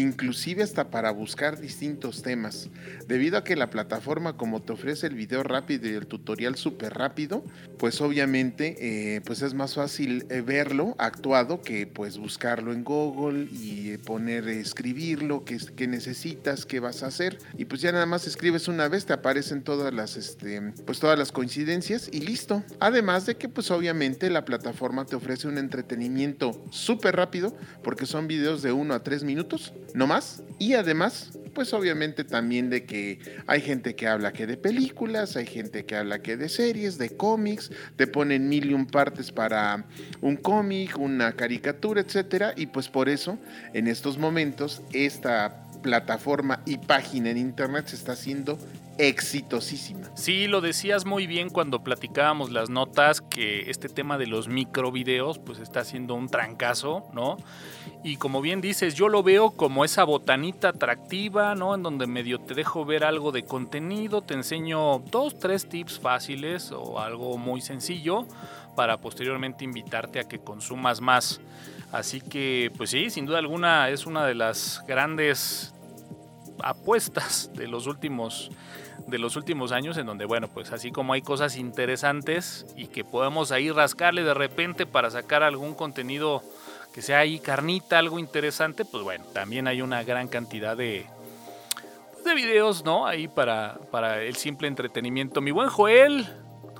[0.00, 2.68] inclusive hasta para buscar distintos temas.
[3.06, 6.94] Debido a que la plataforma como te ofrece el video rápido y el tutorial súper
[6.94, 7.44] rápido,
[7.78, 13.48] pues obviamente eh, pues es más fácil eh, verlo actuado que pues buscarlo en Google
[13.50, 17.38] y eh, poner, escribirlo, qué, qué necesitas, qué vas a hacer.
[17.56, 21.18] Y pues ya nada más escribes una vez, te aparecen todas las, este, pues todas
[21.18, 22.62] las coincidencias y listo.
[22.80, 28.28] Además de que pues obviamente la plataforma te ofrece un entretenimiento súper rápido porque son
[28.28, 30.42] videos de 1 a 3 minutos no más.
[30.58, 35.46] Y además, pues obviamente también de que hay gente que habla que de películas, hay
[35.46, 39.84] gente que habla que de series, de cómics, te ponen mil y un partes para
[40.20, 43.38] un cómic, una caricatura, etcétera, y pues por eso
[43.72, 48.58] en estos momentos esta plataforma y página en internet se está haciendo
[48.98, 50.10] exitosísima.
[50.14, 55.38] Sí, lo decías muy bien cuando platicábamos las notas que este tema de los microvideos
[55.38, 57.36] pues está haciendo un trancazo, ¿no?
[58.02, 61.74] Y como bien dices, yo lo veo como esa botanita atractiva, ¿no?
[61.74, 66.72] En donde medio te dejo ver algo de contenido, te enseño dos, tres tips fáciles
[66.72, 68.26] o algo muy sencillo
[68.76, 71.40] para posteriormente invitarte a que consumas más.
[71.92, 75.72] Así que, pues sí, sin duda alguna es una de las grandes
[76.62, 78.50] apuestas de los últimos
[79.06, 83.04] de los últimos años en donde bueno pues así como hay cosas interesantes y que
[83.04, 86.42] podemos ahí rascarle de repente para sacar algún contenido
[86.92, 91.06] que sea ahí carnita algo interesante pues bueno también hay una gran cantidad de
[92.24, 96.26] de videos no ahí para para el simple entretenimiento mi buen Joel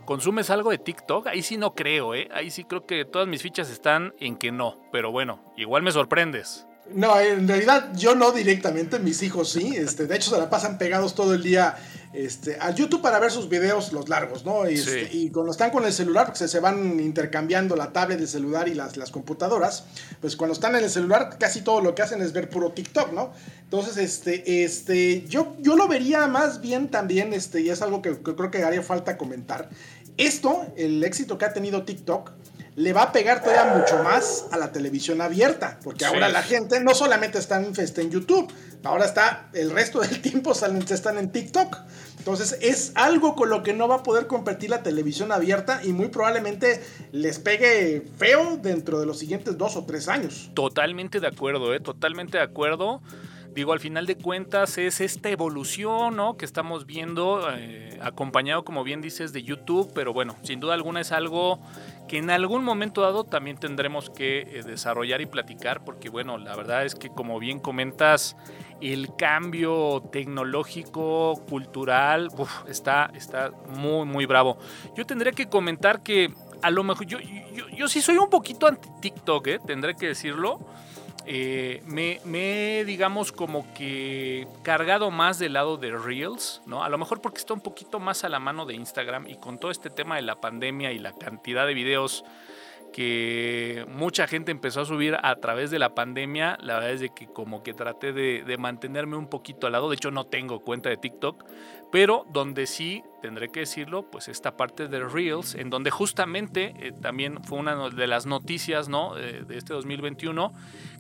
[0.07, 1.27] ¿Consumes algo de TikTok?
[1.27, 2.29] Ahí sí no creo, ¿eh?
[2.33, 4.77] Ahí sí creo que todas mis fichas están en que no.
[4.93, 6.66] Pero bueno, igual me sorprendes.
[6.95, 9.75] No, en realidad yo no directamente, mis hijos sí.
[9.77, 11.77] Este, de hecho, se la pasan pegados todo el día
[12.13, 14.69] este, al YouTube para ver sus videos, los largos, ¿no?
[14.69, 18.29] Y, este, y cuando están con el celular, porque se, van intercambiando la tablet del
[18.29, 19.85] celular y las, las computadoras,
[20.21, 23.13] pues cuando están en el celular, casi todo lo que hacen es ver puro TikTok,
[23.13, 23.33] ¿no?
[23.65, 28.17] Entonces, este, este, yo, yo lo vería más bien también, este, y es algo que,
[28.23, 29.69] que creo que haría falta comentar
[30.17, 32.31] Esto, el éxito que ha tenido TikTok,
[32.77, 36.79] le va a pegar todavía mucho más a la televisión abierta, porque ahora la gente
[36.81, 38.53] no solamente está en, está en YouTube,
[38.85, 41.79] ahora está el resto del tiempo están en TikTok.
[42.19, 45.93] Entonces es algo con lo que no va a poder competir la televisión abierta y
[45.93, 50.51] muy probablemente les pegue feo dentro de los siguientes dos o tres años.
[50.53, 51.81] Totalmente de acuerdo, ¿eh?
[51.81, 53.01] totalmente de acuerdo.
[53.57, 56.37] Digo, al final de cuentas es esta evolución ¿no?
[56.37, 61.01] que estamos viendo, eh, acompañado, como bien dices, de YouTube, pero bueno, sin duda alguna
[61.01, 61.59] es algo
[62.09, 66.55] que en algún momento dado también tendremos que eh, desarrollar y platicar, porque bueno, la
[66.55, 68.37] verdad es que como bien comentas,
[68.81, 72.29] el cambio tecnológico, cultural,
[72.69, 74.59] está, está muy, muy bravo.
[74.95, 78.67] Yo tendría que comentar que a lo mejor yo, yo, yo sí soy un poquito
[78.67, 79.59] anti TikTok, ¿eh?
[79.67, 80.61] tendré que decirlo.
[81.29, 82.21] Eh, me,
[82.79, 86.85] he, digamos, como que cargado más del lado de Reels, ¿no?
[86.85, 89.59] A lo mejor porque está un poquito más a la mano de Instagram y con
[89.59, 92.25] todo este tema de la pandemia y la cantidad de videos
[92.93, 97.11] que mucha gente empezó a subir a través de la pandemia, la verdad es de
[97.11, 100.89] que como que traté de, mantenerme un poquito al lado, de hecho no tengo cuenta
[100.89, 101.45] de TikTok,
[101.93, 106.93] pero donde sí, tendré que decirlo, pues esta parte de Reels, en donde justamente eh,
[106.93, 109.15] también fue una de las noticias ¿no?
[109.15, 110.53] de, de este 2021,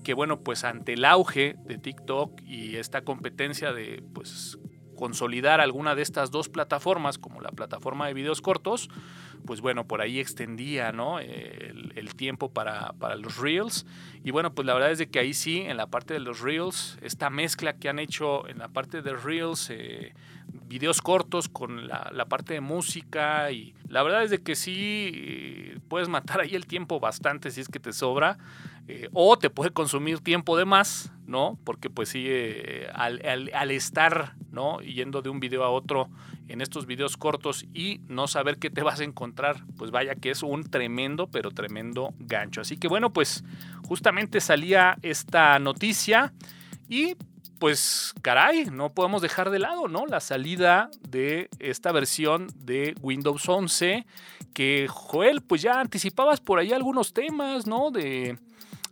[0.05, 4.59] que bueno, pues ante el auge de TikTok y esta competencia de pues
[4.96, 8.88] consolidar alguna de estas dos plataformas, como la plataforma de videos cortos,
[9.44, 11.20] pues bueno, por ahí extendía ¿no?
[11.20, 13.87] el, tiempo para, los Reels.
[14.25, 16.40] Y bueno, pues la verdad es de que ahí sí, en la parte de los
[16.40, 20.14] Reels, esta mezcla que han hecho en la parte de Reels, eh,
[20.66, 25.79] videos cortos con la, parte de música y la verdad es de que sí eh,
[25.88, 28.38] puedes matar ahí el tiempo bastante si es que te sobra.
[28.88, 31.59] Eh, o te puede consumir tiempo de más, ¿no?
[31.64, 32.29] Porque pues sí,
[32.94, 33.20] al,
[33.52, 34.81] al, estar, ¿no?
[34.81, 36.09] Yendo de un video a otro
[36.48, 40.31] en estos videos cortos y no saber qué te vas a encontrar, pues vaya que
[40.31, 42.61] es un tremendo, pero tremendo gancho.
[42.61, 43.44] Así que bueno, pues
[43.87, 46.33] justamente salía esta noticia
[46.88, 47.16] y
[47.59, 50.07] pues caray, no podemos dejar de lado, ¿no?
[50.07, 54.07] La salida de esta versión de Windows 11
[54.53, 57.90] que Joel, pues ya anticipabas por ahí algunos temas, ¿no?
[57.90, 58.38] De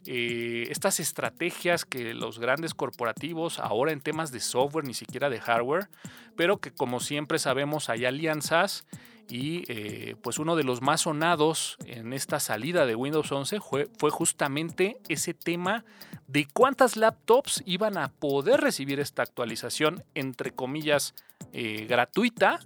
[0.07, 5.41] eh, estas estrategias que los grandes corporativos, ahora en temas de software, ni siquiera de
[5.41, 5.89] hardware,
[6.37, 8.85] pero que como siempre sabemos hay alianzas
[9.29, 13.89] y eh, pues uno de los más sonados en esta salida de Windows 11 fue,
[14.11, 15.85] justamente ese tema
[16.27, 21.15] de cuántas laptops iban a poder recibir esta actualización, entre comillas,
[21.53, 22.61] eh, gratuita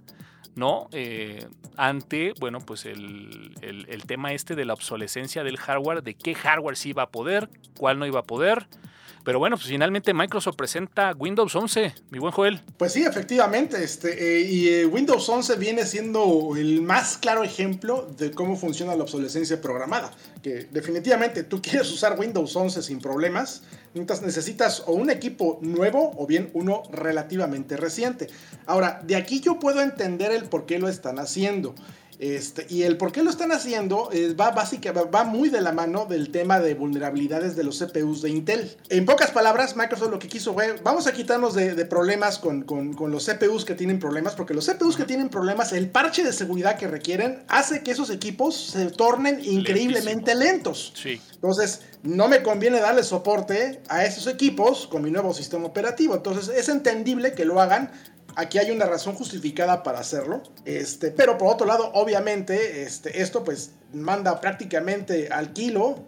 [0.55, 0.89] ¿no?
[0.91, 6.35] Eh, ante, bueno, pues el, el, tema este de la obsolescencia del hardware, de qué
[6.35, 8.67] hardware sí iba a poder, cuál no iba a poder.
[9.29, 12.61] Pero bueno, pues finalmente Microsoft presenta Windows 11, mi buen Joel.
[12.77, 18.11] Pues sí, efectivamente, este, eh, y eh, Windows 11 viene siendo el más claro ejemplo
[18.17, 20.09] de cómo funciona la obsolescencia programada.
[20.41, 23.61] Que definitivamente tú quieres usar Windows 11 sin problemas,
[23.93, 28.29] necesitas o un equipo nuevo o bien uno relativamente reciente.
[28.65, 31.75] Ahora, de aquí yo puedo entender el por qué lo están haciendo.
[32.19, 36.05] Este, y el por qué lo están haciendo va, básicamente, va muy de la mano
[36.05, 38.75] del tema de vulnerabilidades de los CPUs de Intel.
[38.89, 42.65] En pocas palabras, Microsoft lo que quiso fue, vamos a quitarnos de, problemas con,
[43.09, 46.77] los CPUs que tienen problemas, porque los CPUs que tienen problemas, el parche de seguridad
[46.77, 50.93] que requieren hace que esos equipos se tornen increíblemente lentos.
[51.35, 56.15] Entonces, no me conviene darle soporte a esos equipos con mi nuevo sistema operativo.
[56.15, 57.91] Entonces, es entendible que lo hagan
[58.35, 60.41] Aquí hay una razón justificada para hacerlo.
[60.65, 66.03] Este, pero por otro lado, obviamente, este, esto pues manda prácticamente al kilo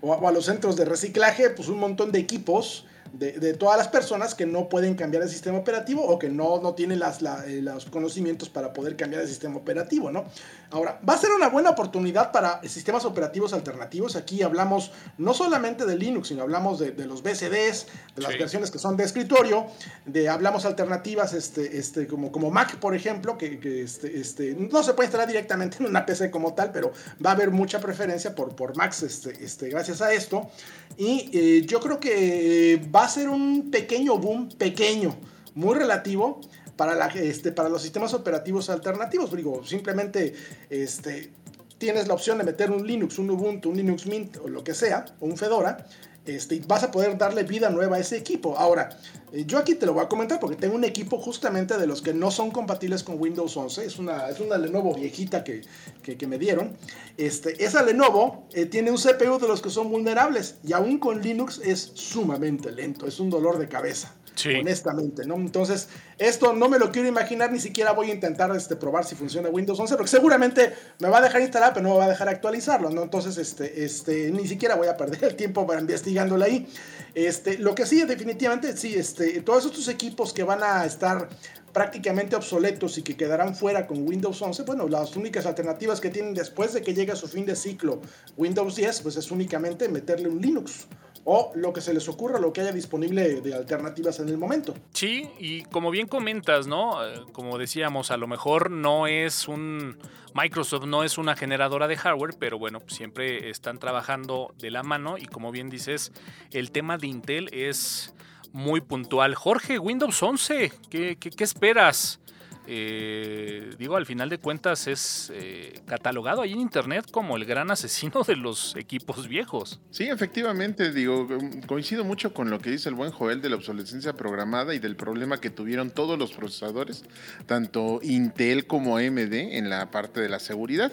[0.00, 2.86] o a, los centros de reciclaje pues un montón de equipos
[3.18, 6.74] de, todas las personas que no pueden cambiar el sistema operativo o que no, no
[6.74, 10.24] tienen las, eh, los conocimientos para poder cambiar el sistema operativo, ¿no?
[10.70, 14.16] Ahora, va a ser una buena oportunidad para sistemas operativos alternativos.
[14.16, 18.80] Aquí hablamos no solamente de Linux, sino hablamos de, los BCDs, de las versiones que
[18.80, 19.66] son de escritorio,
[20.04, 24.94] de hablamos alternativas este, este, como, como Mac, por ejemplo, que, este, este, no se
[24.94, 26.92] puede instalar directamente en una PC como tal, pero
[27.24, 30.50] va a haber mucha preferencia por, por Macs este, este, gracias a esto.
[30.96, 35.14] Y eh, yo creo que va a ser un pequeño boom, pequeño,
[35.54, 36.40] muy relativo
[36.76, 39.30] para, la, este, para los sistemas operativos alternativos.
[39.68, 40.34] Simplemente
[40.70, 41.30] este,
[41.78, 44.74] tienes la opción de meter un Linux, un Ubuntu, un Linux Mint o lo que
[44.74, 45.86] sea, o un Fedora,
[46.26, 48.56] este, vas a poder darle vida nueva a ese equipo.
[48.58, 48.98] Ahora,
[49.32, 52.02] eh, yo aquí te lo voy a comentar porque tengo un equipo justamente de los
[52.02, 53.84] que no son compatibles con Windows 11.
[53.84, 55.62] Es una, es una Lenovo viejita que,
[56.02, 56.76] que, me dieron.
[57.16, 61.20] Este, esa Lenovo eh, tiene un CPU de los que son vulnerables y aún con
[61.20, 64.14] Linux es sumamente lento, es un dolor de cabeza.
[64.60, 65.36] Honestamente, ¿no?
[65.36, 69.14] Entonces, esto no me lo quiero imaginar, ni siquiera voy a intentar este, probar si
[69.14, 72.08] funciona Windows 11, porque seguramente me va a dejar instalar, pero no me va a
[72.08, 73.02] dejar actualizarlo, ¿no?
[73.02, 76.66] Entonces, este, este, ni siquiera voy a perder el tiempo para investigándolo ahí.
[77.14, 81.28] Este, lo que sí, definitivamente, sí, este, todos estos equipos que van a estar
[81.72, 86.32] prácticamente obsoletos y que quedarán fuera con Windows 11, bueno, las únicas alternativas que tienen
[86.32, 88.00] después de que llegue a su fin de ciclo
[88.36, 90.86] Windows 10, pues es únicamente meterle un Linux
[91.24, 94.74] o lo que se les ocurra, lo que haya disponible de alternativas en el momento.
[94.92, 97.04] Sí, y como bien comentas, ¿no?
[97.06, 99.98] Eh, como decíamos, a lo mejor no es un...
[100.34, 105.16] Microsoft no es una generadora de hardware, pero bueno, siempre están trabajando de la mano
[105.16, 106.12] y como bien dices,
[106.50, 108.14] el tema de Intel es
[108.52, 109.34] muy puntual.
[109.34, 112.20] Jorge, Windows 11, ¿qué, qué, esperas?
[112.66, 117.70] Eh, digo, al final de cuentas es eh, catalogado ahí en Internet como el gran
[117.70, 119.80] asesino de los equipos viejos.
[119.90, 121.28] Sí, efectivamente, digo,
[121.66, 124.96] coincido mucho con lo que dice el buen Joel de la obsolescencia programada y del
[124.96, 127.04] problema que tuvieron todos los procesadores,
[127.46, 130.92] tanto Intel como AMD en la parte de la seguridad.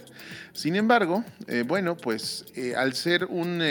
[0.53, 2.45] Sin embargo, eh, bueno, pues
[2.75, 3.61] al ser un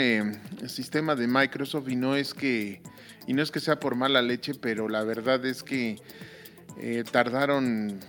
[0.67, 2.81] sistema de Microsoft y no es que
[3.27, 5.97] y no es que sea por mala leche, pero la verdad es que
[6.81, 7.99] eh, tardaron,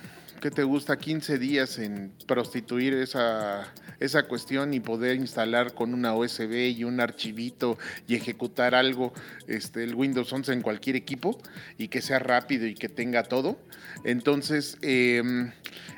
[0.41, 0.99] ¿qué te gusta?
[0.99, 3.71] 15 días en prostituir esa,
[4.01, 7.77] esa cuestión y poder instalar con una USB y un archivito
[8.09, 9.13] y ejecutar algo,
[9.47, 11.39] este, el Windows 11 en cualquier equipo
[11.77, 13.59] y que sea rápido y que tenga todo.
[14.05, 15.53] Entonces, em,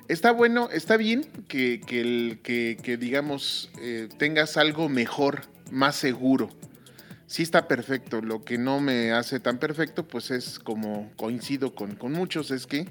[0.08, 6.50] está bueno, está bien que, que, digamos, eh, tengas algo mejor, más seguro
[7.26, 8.20] sí está perfecto.
[8.20, 12.66] Lo que no me hace tan perfecto, pues es como coincido con, con muchos, es
[12.66, 12.88] que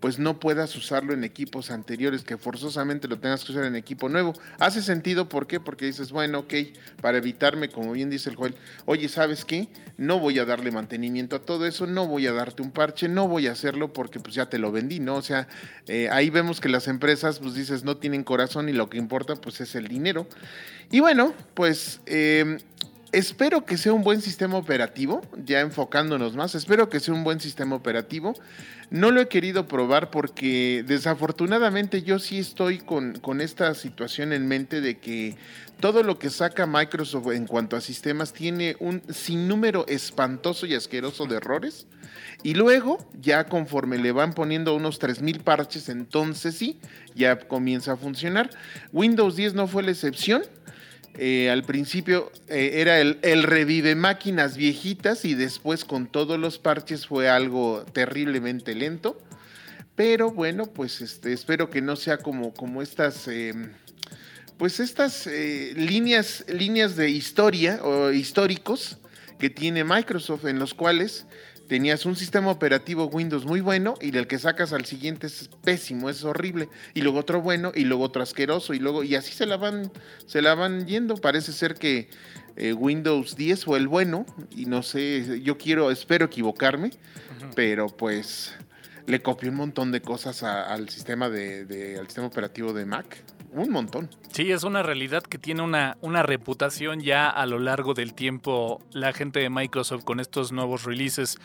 [0.00, 4.08] pues no puedas usarlo en equipos anteriores, que forzosamente lo tengas que usar en equipo
[4.08, 4.32] nuevo.
[4.58, 5.60] Hace sentido, ¿por qué?
[5.60, 6.54] Porque dices, bueno, ok,
[7.00, 8.54] para evitarme, como bien dice el Joel,
[8.86, 9.68] oye, ¿sabes qué?
[9.96, 13.26] No voy a darle mantenimiento a todo eso, no voy a darte un parche, no
[13.26, 15.16] voy a hacerlo porque pues ya te lo vendí, ¿no?
[15.16, 15.48] O sea,
[15.86, 19.34] eh, ahí vemos que las empresas, pues dices, no tienen corazón y lo que importa
[19.34, 20.26] pues es el dinero.
[20.90, 22.00] Y bueno, pues...
[22.06, 22.58] Eh,
[23.10, 27.40] Espero que sea un buen sistema operativo, ya enfocándonos más, espero que sea un buen
[27.40, 28.34] sistema operativo.
[28.90, 34.46] No lo he querido probar porque desafortunadamente yo sí estoy con, con, esta situación en
[34.46, 35.36] mente de que
[35.80, 41.24] todo lo que saca Microsoft en cuanto a sistemas tiene un sinnúmero espantoso y asqueroso
[41.26, 41.86] de errores.
[42.42, 46.78] Y luego, ya conforme le van poniendo unos 3.000 parches, entonces sí,
[47.14, 48.50] ya comienza a funcionar.
[48.92, 50.42] Windows 10 no fue la excepción.
[51.20, 57.08] Eh, al principio eh, era el, revive máquinas viejitas y después con todos los parches
[57.08, 59.20] fue algo terriblemente lento.
[59.96, 63.72] Pero bueno, pues este, espero que no sea como, como estas, em,
[64.58, 68.98] pues estas eh, líneas, líneas de historia o históricos
[69.40, 71.26] que tiene Microsoft en los cuales
[71.68, 76.10] tenías un sistema operativo Windows muy bueno y del que sacas al siguiente es pésimo,
[76.10, 79.46] es horrible, y luego otro bueno y luego otro asqueroso y luego y así se
[79.46, 79.92] la van
[80.26, 82.08] se la van yendo, parece ser que
[82.56, 86.90] eh, Windows 10 fue el bueno y no sé, yo quiero espero equivocarme,
[87.54, 88.54] pero pues
[89.06, 93.70] le copió un montón de cosas al sistema de, al sistema operativo de Mac un
[93.70, 94.10] montón.
[94.32, 98.80] Sí, es una realidad que tiene una, una reputación ya a lo largo del tiempo
[98.92, 101.38] la gente de Microsoft con estos nuevos releases.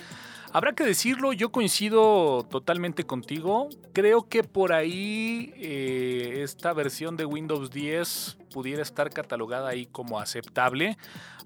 [0.55, 3.69] Habrá que decirlo, yo coincido totalmente contigo.
[3.91, 10.19] Creo que por ahí eh, esta versión de Windows 10 pudiera estar catalogada ahí como
[10.19, 10.95] aceptable.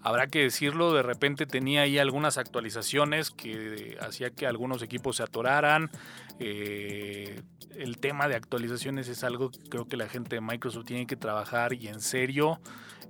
[0.01, 5.23] Habrá que decirlo, de repente tenía ahí algunas actualizaciones que hacía que algunos equipos se
[5.23, 5.89] atoraran.
[6.41, 7.41] Eh,
[7.77, 11.15] el tema de actualizaciones es algo que creo que la gente de Microsoft tiene que
[11.15, 12.59] trabajar y en serio.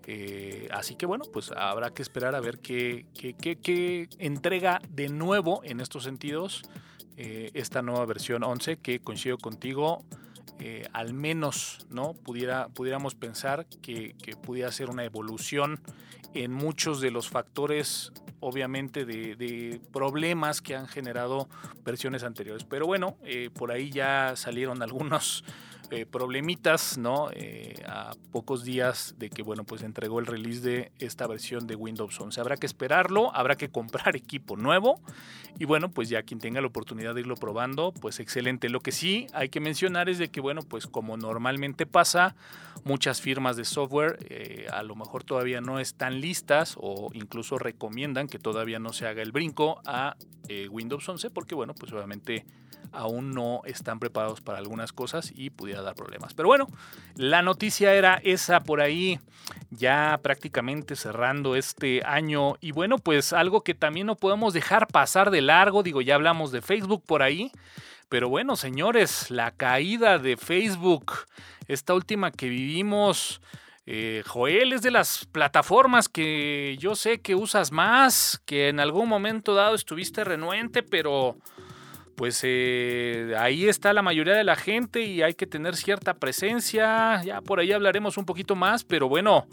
[0.10, 5.60] Eh, así que bueno, pues habrá que esperar a ver qué, qué, entrega de nuevo
[5.66, 6.64] en estos sentidos
[7.20, 10.06] eh, esta nueva versión 11 que coincido contigo.
[10.60, 15.80] Eh, al menos no pudiera, pudiéramos pensar que, pudiera ser una evolución
[16.34, 21.48] en muchos de los factores obviamente de, problemas que han generado
[21.84, 23.18] versiones anteriores pero bueno
[23.54, 25.44] por ahí ya salieron algunos
[25.90, 27.30] eh, problemitas, ¿no?
[27.32, 31.76] Eh, a pocos días de que, bueno, pues entregó el release de esta versión de
[31.76, 32.42] Windows 11.
[32.42, 35.00] Habrá que esperarlo, habrá que comprar equipo nuevo
[35.58, 38.68] y bueno, pues ya quien tenga la oportunidad de irlo probando, pues excelente.
[38.68, 42.36] Lo que sí hay que mencionar es de que, bueno, pues como normalmente pasa,
[42.84, 48.28] muchas firmas de software eh, a lo mejor todavía no están listas o incluso recomiendan
[48.28, 50.18] que todavía no se haga el brinco a
[50.70, 52.46] Windows 11 porque, bueno, pues obviamente
[52.92, 56.34] aún no están preparados para algunas cosas y pudiera dar problemas.
[56.34, 56.68] Pero bueno,
[57.16, 59.20] la noticia era esa por ahí,
[59.70, 62.56] ya prácticamente cerrando este año.
[62.62, 66.52] Y bueno, pues algo que también no podemos dejar pasar de largo, digo, ya hablamos
[66.52, 67.52] de Facebook por ahí.
[68.10, 71.14] Pero bueno, señores, la caída de Facebook,
[71.68, 73.42] esta última que vivimos,
[73.86, 79.10] eh, Joel, es de las plataformas que yo sé que usas más, que en algún
[79.10, 81.38] momento dado estuviste renuente, pero
[82.18, 87.22] pues eh, ahí está la mayoría de la gente y hay que tener cierta presencia.
[87.24, 89.46] Ya por ahí hablaremos un poquito más, pero bueno,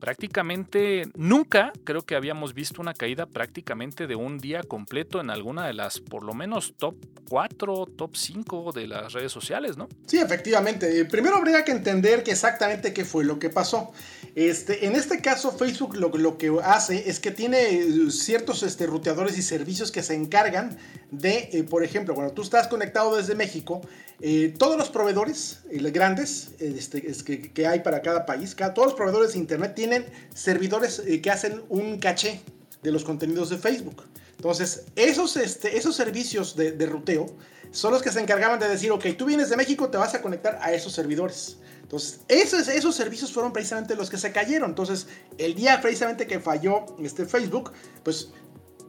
[0.00, 5.66] prácticamente nunca creo que habíamos visto una caída prácticamente de un día completo en alguna
[5.66, 6.96] de las, por lo menos, top
[7.28, 9.88] 4, top 5 de las redes sociales, ¿no?
[10.06, 11.00] Sí, efectivamente.
[11.00, 13.92] Eh, primero habría que entender que exactamente qué fue lo que pasó.
[14.34, 19.38] Este, en este caso, Facebook lo, lo que hace es que tiene ciertos este, ruteadores
[19.38, 20.76] y servicios que se encargan
[21.10, 23.80] de, eh, por ejemplo, cuando tú estás conectado desde México,
[24.20, 28.88] eh, todos los proveedores grandes este, es que, que, hay para cada país, cada, todos
[28.88, 32.40] los proveedores de Internet tienen servidores eh, que hacen un caché
[32.82, 34.04] de los contenidos de Facebook.
[34.36, 37.26] Entonces, esos, este, esos servicios de, de, ruteo
[37.70, 40.22] son los que se encargaban de decir, ok, tú vienes de México, te vas a
[40.22, 41.56] conectar a esos servidores.
[41.82, 44.70] Entonces, esos, esos servicios fueron precisamente los que se cayeron.
[44.70, 45.06] Entonces,
[45.38, 48.30] el día precisamente que falló este Facebook, pues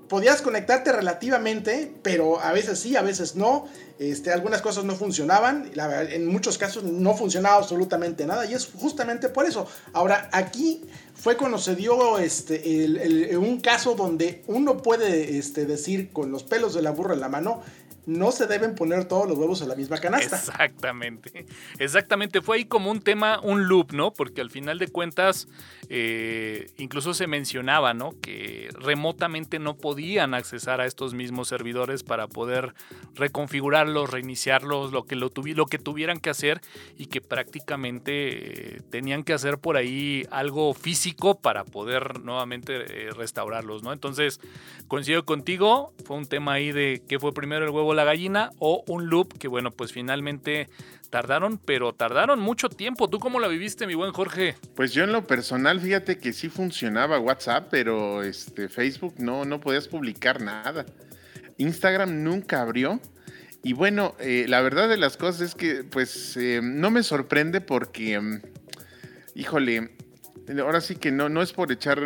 [0.07, 3.67] podías conectarte relativamente, pero a veces sí, a veces no.
[3.97, 5.71] Este, algunas cosas no funcionaban,
[6.09, 9.67] en muchos casos no funcionaba absolutamente nada y es justamente por eso.
[9.93, 10.83] Ahora, aquí
[11.15, 16.73] fue cuando se dio este, un caso donde uno puede este, decir con los pelos
[16.73, 17.63] de la burra en la mano,
[18.05, 20.35] no se deben poner todos los huevos en la misma canasta.
[20.35, 21.45] Exactamente,
[21.79, 22.41] exactamente.
[22.41, 24.13] Fue ahí como un tema, un loop, ¿no?
[24.13, 25.47] Porque al final de cuentas,
[25.89, 28.13] eh, incluso se mencionaba, ¿no?
[28.21, 32.73] Que remotamente no podían accesar a estos mismos servidores para poder
[33.15, 36.61] reconfigurarlos, reiniciarlos, lo que, lo, lo que tuvieran que hacer
[36.97, 43.09] y que prácticamente eh, tenían que hacer por ahí algo físico para poder nuevamente eh,
[43.11, 43.93] restaurarlos, ¿no?
[43.93, 44.39] Entonces,
[44.87, 48.83] coincido contigo, fue un tema ahí de qué fue primero el huevo la gallina o
[48.87, 50.69] un loop que bueno, pues finalmente
[51.09, 53.09] tardaron, pero tardaron mucho tiempo.
[53.09, 54.55] ¿Tú cómo la viviste, mi buen Jorge?
[54.75, 59.59] Pues yo en lo personal, fíjate que sí funcionaba WhatsApp, pero este Facebook no, no
[59.59, 60.85] podías publicar nada.
[61.57, 62.99] Instagram nunca abrió.
[63.63, 67.61] Y bueno, eh, la verdad de las cosas es que pues eh, no me sorprende
[67.61, 68.41] porque, mm,
[69.33, 69.91] híjole,
[70.61, 71.99] ahora sí que no, no es por echar,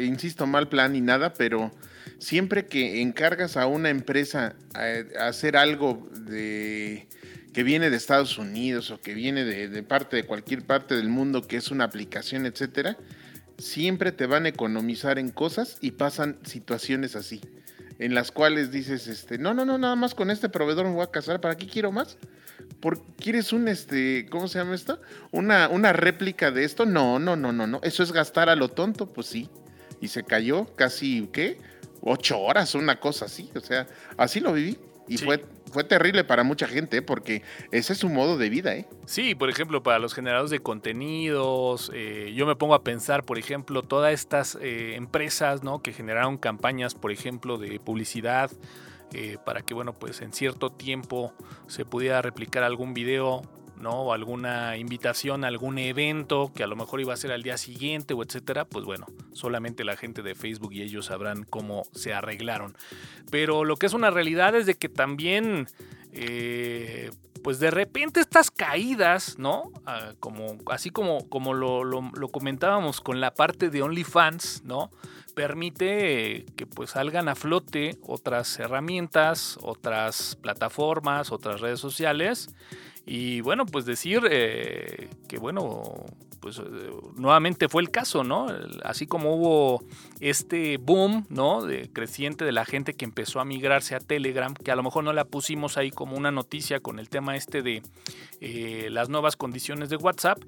[0.00, 1.70] insisto, mal plan ni nada, pero
[2.18, 7.08] siempre que encargas a una empresa a, hacer algo de,
[7.52, 11.42] que viene de Estados Unidos o que viene de, parte de cualquier parte del mundo,
[11.42, 12.96] que es una aplicación, etcétera,
[13.58, 17.40] siempre te van a economizar en cosas y pasan situaciones así,
[17.98, 21.04] en las cuales dices, este, no, no, no, nada más con este proveedor me voy
[21.04, 22.16] a casar, ¿para qué quiero más?
[22.80, 25.00] ¿Por, ¿Quieres un, este, cómo se llama esto?
[25.30, 26.86] Una, una réplica de esto?
[26.86, 27.80] No, no, no, no, no.
[27.84, 29.48] Eso es gastar a lo tonto, pues sí.
[30.00, 31.58] Y se cayó casi, ¿qué?
[32.02, 33.50] Ocho horas, una cosa así.
[33.54, 33.86] O sea,
[34.16, 34.78] así lo viví.
[35.08, 37.02] Y fue, fue terrible para mucha gente, ¿eh?
[37.02, 38.86] porque ese es su modo de vida, ¿eh?
[39.04, 43.38] Sí, por ejemplo, para los generadores de contenidos, eh, yo me pongo a pensar, por
[43.38, 45.82] ejemplo, todas estas eh, empresas, ¿no?
[45.82, 48.50] Que generaron campañas, por ejemplo, de publicidad,
[49.44, 51.34] para que, bueno, pues en cierto tiempo
[51.66, 53.42] se pudiera replicar algún video
[53.82, 53.90] ¿no?
[54.02, 57.58] O alguna invitación a algún evento que a lo mejor iba a ser al día
[57.58, 62.14] siguiente o etcétera, pues bueno, solamente la gente de Facebook y ellos sabrán cómo se
[62.14, 62.76] arreglaron.
[63.30, 65.66] Pero lo que es una realidad es de que también,
[66.12, 67.10] eh,
[67.42, 69.72] pues de repente estas caídas, ¿no?
[69.84, 74.90] Ah, como, así como, como lo, lo, comentábamos con la parte de OnlyFans, ¿no?
[75.34, 82.50] permite que pues salgan a flote otras herramientas, otras plataformas, otras redes sociales
[83.04, 85.82] y bueno, pues decir eh, que bueno,
[86.42, 86.62] pues eh,
[87.16, 88.48] nuevamente fue el caso, ¿no?
[88.84, 89.84] Así como hubo
[90.20, 91.64] este boom, ¿no?
[91.64, 95.04] De creciente de la gente que empezó a migrarse a Telegram, que a lo mejor
[95.04, 97.82] no la pusimos ahí como una noticia con el tema este de
[98.40, 100.38] eh, las nuevas condiciones de WhatsApp,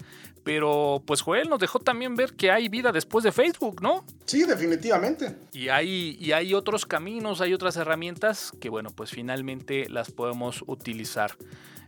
[0.42, 4.04] pero pues Joel nos dejó también ver que hay vida después de Facebook, ¿no?
[4.26, 5.36] Sí, definitivamente.
[5.52, 10.64] Y hay, y hay otros caminos, hay otras herramientas que bueno, pues finalmente las podemos
[10.66, 11.36] utilizar.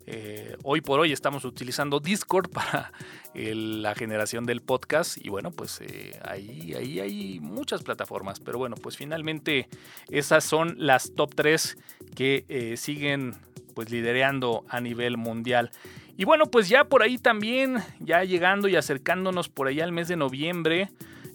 [0.09, 2.93] Eh, hoy por hoy estamos utilizando Discord para
[3.35, 8.77] la generación del podcast y bueno, pues eh, ahí, ahí hay muchas plataformas, pero bueno,
[8.77, 9.69] pues finalmente
[10.09, 11.77] esas son las top 3
[12.15, 13.35] que eh, siguen
[13.75, 15.71] pues liderando a nivel mundial.
[16.17, 20.09] Y bueno, pues ya por ahí también, ya llegando y acercándonos por allá al mes
[20.09, 20.89] de noviembre,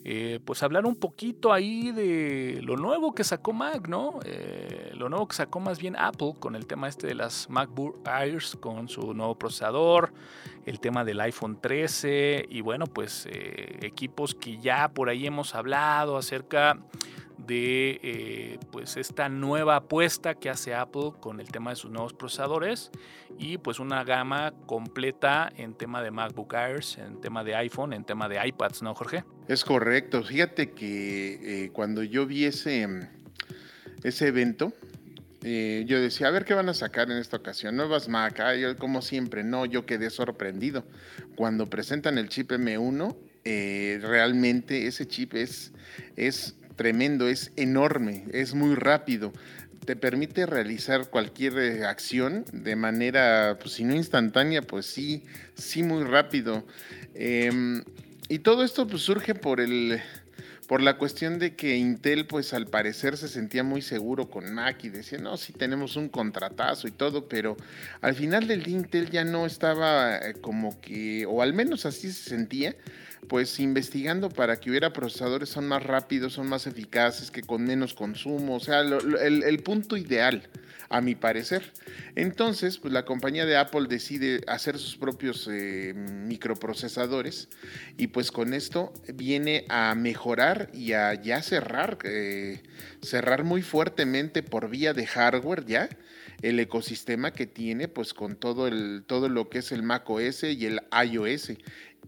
[0.04, 4.20] eh, pues hablar un poquito ahí de lo nuevo que sacó Mac, ¿no?
[4.26, 8.08] Eh, lo nuevo que sacó más bien Apple con el tema este de las MacBook
[8.08, 10.12] Airs con su nuevo procesador,
[10.66, 15.54] el tema del iPhone 13 y bueno, pues eh, equipos que ya por ahí hemos
[15.54, 16.80] hablado acerca
[17.38, 22.14] de eh, pues esta nueva apuesta que hace Apple con el tema de sus nuevos
[22.14, 22.92] procesadores
[23.40, 28.04] y pues una gama completa en tema de MacBook Airs, en tema de iPhone, en
[28.04, 29.24] tema de iPads, ¿no, Jorge?
[29.48, 30.24] Es correcto.
[30.24, 32.88] Fíjate que eh, cuando yo vi ese,
[34.04, 34.74] ese evento,
[35.44, 37.76] eh, yo decía, a ver qué van a sacar en esta ocasión.
[37.76, 38.40] Nuevas Mac,
[38.78, 40.86] como siempre, no, yo quedé sorprendido.
[41.36, 43.16] Cuando presentan el chip M1,
[44.02, 45.74] realmente ese chip es
[46.82, 49.32] tremendo, es enorme, es muy rápido.
[49.86, 55.24] Te permite realizar cualquier eh, acción de manera, pues si no instantánea, pues sí,
[55.54, 56.66] sí muy rápido.
[57.14, 57.84] Em,
[58.30, 60.02] y todo esto pues, surge por el,
[60.68, 64.84] por la cuestión de que Intel, pues al parecer se sentía muy seguro con Mac
[64.84, 67.58] y decía, no, sí tenemos un contratazo y todo, pero
[68.02, 72.32] al final del Intel ya no estaba eh, como que, o al menos así se
[72.32, 72.76] sentía,
[73.28, 77.94] pues investigando para que hubiera procesadores son más rápidos, son más eficaces, que con menos
[77.94, 80.50] consumo, o sea, el, punto ideal,
[80.90, 81.72] a mi parecer.
[82.16, 87.48] Entonces, pues la compañía de Apple decide hacer sus propios eh, microprocesadores
[87.98, 92.62] y pues con esto viene a mejorar y a ya cerrar, eh,
[93.02, 95.90] cerrar muy fuertemente por vía de hardware ya
[96.42, 100.44] el ecosistema que tiene pues con todo el todo lo que es el Mac OS
[100.44, 101.52] y el iOS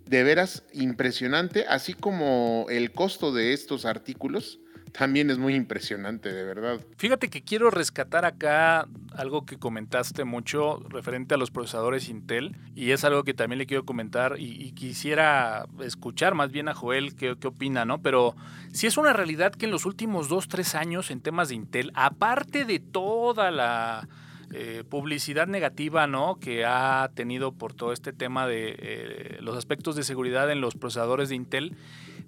[0.05, 4.59] de veras impresionante, así como el costo de estos artículos
[4.93, 6.79] también es muy impresionante, de verdad.
[6.97, 12.91] Fíjate que quiero rescatar acá algo que comentaste mucho referente a los procesadores Intel y
[12.91, 17.31] es algo que también le quiero comentar y, quisiera escuchar más bien a Joel qué,
[17.45, 18.01] opina, ¿no?
[18.01, 18.35] Pero
[18.71, 21.91] si es una realidad que en los últimos dos, tres años en temas de Intel,
[21.95, 24.07] aparte de toda la
[24.55, 26.37] eh, publicidad negativa ¿no?
[26.39, 30.75] que ha tenido por todo este tema de eh, los aspectos de seguridad en los
[30.75, 31.75] procesadores de Intel.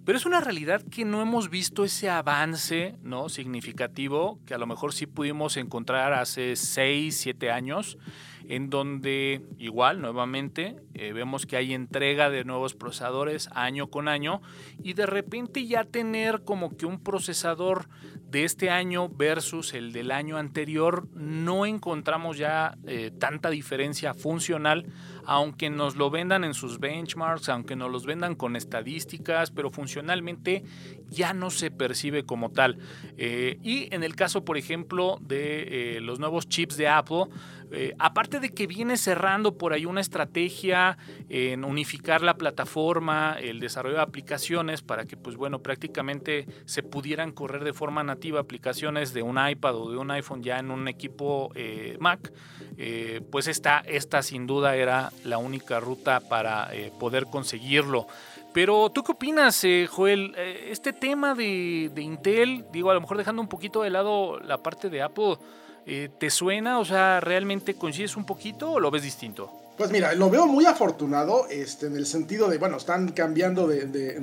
[0.06, 3.30] Pero es una realidad que no hemos visto ese avance ¿no?
[3.30, 7.98] significativo que a lo mejor sí pudimos encontrar hace 6, 7 años
[8.48, 14.42] en donde igual nuevamente eh, vemos que hay entrega de nuevos procesadores año con año
[14.84, 17.88] y de repente ya tener como que un procesador
[18.30, 24.86] de este año versus el del año anterior no encontramos ya eh, tanta diferencia funcional
[25.26, 30.64] aunque nos lo vendan en sus benchmarks, aunque nos los vendan con estadísticas, pero funcionalmente
[31.10, 32.78] ya no se percibe como tal.
[33.18, 37.26] Eh, y en el caso, por ejemplo, de los nuevos chips de Apple,
[37.72, 40.98] eh, aparte de que viene cerrando por ahí una estrategia
[41.30, 47.32] en unificar la plataforma, el desarrollo de aplicaciones para que pues bueno prácticamente se pudieran
[47.32, 50.88] correr de forma nativa aplicaciones de un iPad o de un iPhone ya en un
[50.88, 52.32] equipo eh, Mac,
[52.78, 58.08] eh, pues esta, esta sin duda era la única ruta para poder conseguirlo.
[58.54, 60.34] Pero tú qué opinas, Joel?
[60.36, 64.60] este tema de, de Intel, digo, a lo mejor dejando un poquito de lado la
[64.60, 65.38] parte de Apple,
[65.86, 66.80] eh, ¿Te suena?
[66.80, 69.52] O sea, ¿realmente coincides un poquito o lo ves distinto?
[69.78, 73.86] Pues mira, lo veo muy afortunado este, en el sentido de, bueno, están cambiando de,
[73.88, 74.22] de,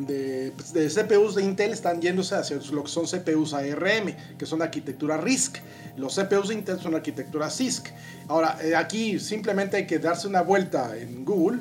[0.72, 5.18] de, CPUs de Intel, están yéndose hacia lo que son CPUs ARM, que son arquitectura
[5.18, 5.58] RISC.
[5.98, 7.90] Los CPUs de Intel son arquitectura CISC.
[8.28, 11.58] Ahora, eh, aquí simplemente hay que darse una vuelta en Google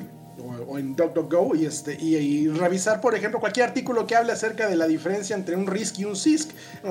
[0.66, 4.76] o, en DuckDuckGo y, este, y, revisar, por ejemplo, cualquier artículo que hable acerca de
[4.76, 6.50] la diferencia entre un RISC y un CISC.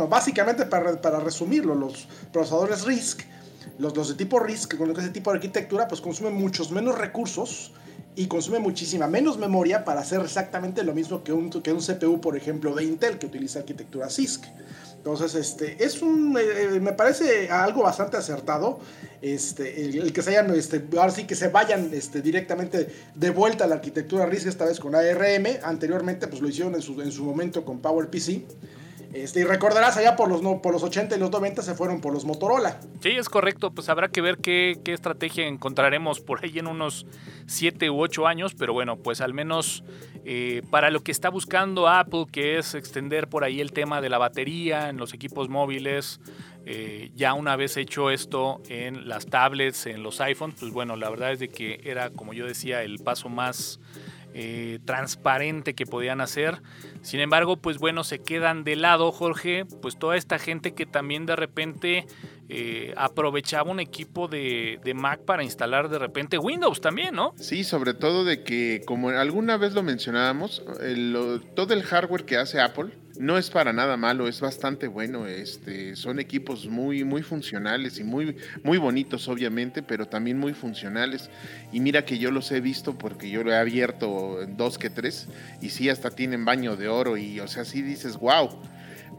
[0.09, 3.21] básicamente, para, para resumirlo, los procesadores RISC,
[3.77, 7.73] los, los de tipo RISC, con ese tipo de arquitectura, pues consumen muchos menos recursos
[8.15, 12.19] y consume muchísima menos memoria para hacer exactamente lo mismo que un, que un CPU,
[12.19, 14.45] por ejemplo, de Intel, que utiliza arquitectura CISC.
[15.01, 18.79] Entonces, este, es un, eh, me parece algo bastante acertado,
[19.19, 23.63] este, el, que se hayan, este, ahora sí que se vayan este, directamente de vuelta
[23.63, 27.11] a la arquitectura RISC, esta vez con ARM, anteriormente pues lo hicieron en su, en
[27.11, 28.43] su momento con PowerPC.
[29.13, 32.13] Este, y recordarás, allá por los, por los 80 y los 90 se fueron por
[32.13, 32.79] los Motorola.
[33.01, 33.71] Sí, es correcto.
[33.71, 37.05] Pues habrá que ver qué, estrategia encontraremos por ahí en unos
[37.47, 38.55] 7 u 8 años.
[38.55, 39.83] Pero bueno, pues al menos
[40.23, 44.09] eh, para lo que está buscando Apple, que es extender por ahí el tema de
[44.09, 46.21] la batería en los equipos móviles.
[46.65, 51.09] Eh, ya una vez hecho esto en las tablets, en los iPhones, pues bueno, la
[51.09, 53.79] verdad es de que era, como yo decía, el paso más
[54.33, 56.61] eh, transparente que podían hacer.
[57.01, 61.25] Sin embargo, pues bueno, se quedan de lado, Jorge, pues toda esta gente que también
[61.25, 62.05] de repente
[62.49, 67.33] eh, aprovechaba un equipo de, Mac para instalar de repente Windows también, ¿no?
[67.37, 70.63] Sí, sobre todo de que, como alguna vez lo mencionábamos,
[71.55, 72.91] todo el hardware que hace Apple
[73.21, 75.27] no es para nada malo, es bastante bueno.
[75.27, 81.29] Este, son equipos muy, muy funcionales y muy, muy bonitos, obviamente, pero también muy funcionales.
[81.71, 85.27] Y mira que yo los he visto porque yo lo he abierto dos que tres,
[85.61, 88.49] y sí, hasta tienen baño de oro, y o sea, sí dices, wow.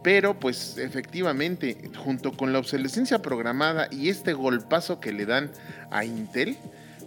[0.03, 5.53] Pero pues efectivamente, junto con la obsolescencia programada y este golpazo que le dan
[5.93, 6.57] a Intel,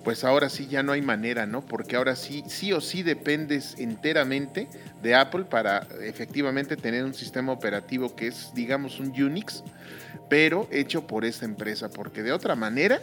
[0.05, 1.65] pues ahora sí ya no hay manera, ¿no?
[1.65, 4.67] Porque ahora sí, sí o sí dependes enteramente
[5.01, 9.63] de Apple para efectivamente tener un sistema operativo que es, digamos, un Unix,
[10.29, 13.01] pero hecho por esta empresa, porque de otra manera,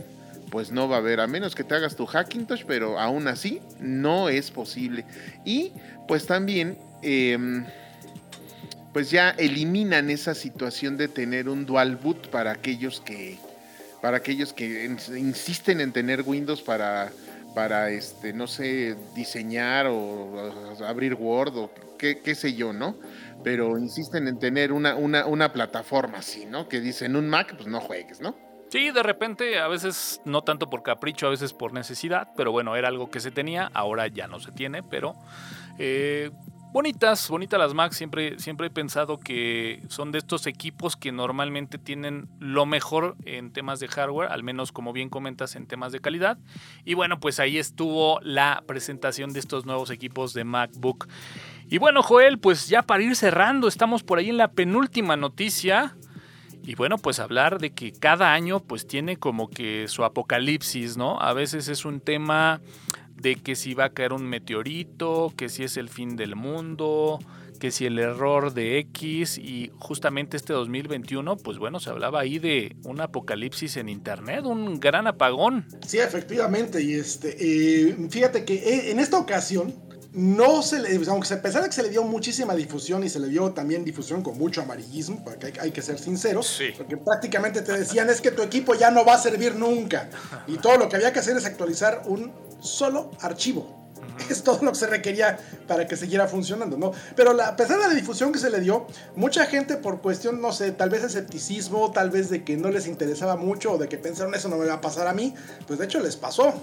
[0.51, 3.61] pues no va a haber, a menos que te hagas tu Hackintosh, pero aún así
[3.81, 5.05] no es posible.
[5.45, 5.73] Y
[6.07, 7.65] pues también, em,
[8.93, 13.39] pues ya eliminan esa situación de tener un dual boot para aquellos que
[14.03, 14.85] para aquellos que
[15.17, 17.13] insisten en tener Windows para,
[17.55, 22.97] para este, no sé, diseñar o, abrir Word o qué, sé yo, ¿no?
[23.45, 26.69] Pero insisten en tener una, una, una plataforma así, ¿no?
[26.69, 28.35] Que dicen un Mac, pues no juegues, ¿no?
[28.71, 32.75] Sí, de repente, a veces no tanto por capricho, a veces por necesidad, pero bueno,
[32.75, 35.15] era algo que se tenía, ahora ya no se tiene, pero
[35.79, 36.31] eh,
[36.73, 37.93] Bonitas, bonitas las Mac.
[37.93, 43.53] Siempre, siempre he pensado que son de estos equipos que normalmente tienen lo mejor en
[43.53, 46.39] temas de hardware, al menos como bien comentas en temas de calidad.
[46.87, 51.09] Y bueno, pues ahí estuvo la presentación de estos nuevos equipos de MacBook.
[51.69, 55.95] Y bueno, Joel, pues ya para ir cerrando, estamos por ahí en la penúltima noticia.
[56.63, 61.21] Y bueno, pues hablar de que cada año pues tiene como que su apocalipsis, ¿no?
[61.21, 62.63] A veces es un tema
[63.23, 67.21] de que si va a caer un meteorito, que si es el fin del mundo,
[67.61, 72.41] que si el error de X y justamente este 2021, pues bueno, se hablaba ahí
[72.41, 75.67] de un apocalipsis en Internet, un gran apagón.
[75.87, 79.73] Sí, efectivamente, y este, eh, fíjate que eh, en esta ocasión
[80.15, 83.19] no se le, aunque a pesar de que se le dio muchísima difusión y se
[83.19, 87.63] le dio también difusión con mucho amarillismo, porque hay, hay que ser sinceros, porque prácticamente
[87.63, 90.11] te decían es que tu equipo ya no va a servir nunca
[90.47, 93.82] y todo lo que había que hacer es actualizar un solo archivo.
[94.31, 96.93] Es todo lo que se requería para que siguiera funcionando, ¿no?
[97.17, 98.87] Pero a pesar de la difusión que se le dio,
[99.17, 102.87] mucha gente por cuestión, no sé, tal vez escepticismo, tal vez de que no les
[102.87, 105.35] interesaba mucho o de que pensaron eso no me va a pasar a mí,
[105.67, 106.55] pues de hecho les pasó.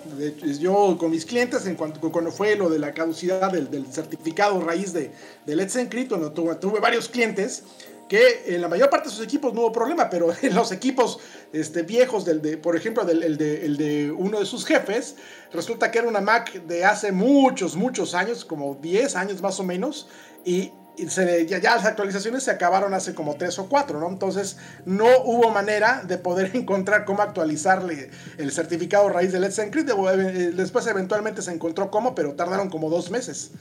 [0.60, 4.94] yo con mis clientes, en cuanto cuando fue lo de la caducidad del, certificado raíz
[4.94, 5.12] de,
[5.46, 7.64] de Let's Encrypt, tuve, tuve varios clientes,
[8.10, 11.20] que en la mayor parte de sus equipos no hubo problema, pero en los equipos
[11.54, 15.16] este, viejos, del de, por ejemplo, del, el de, el de uno de sus jefes,
[15.54, 19.64] resulta que era una Mac de hace muchos, muchos años, como 10 años más o
[19.64, 20.10] menos,
[20.44, 20.74] y
[21.08, 24.10] ya, las actualizaciones se acabaron hace como 3 o 4, ¿no?
[24.10, 29.90] Entonces no hubo manera de poder encontrar cómo actualizarle el certificado raíz de Let's Encrypt.
[29.90, 33.52] Eh, después eventualmente se encontró cómo, pero tardaron como dos meses.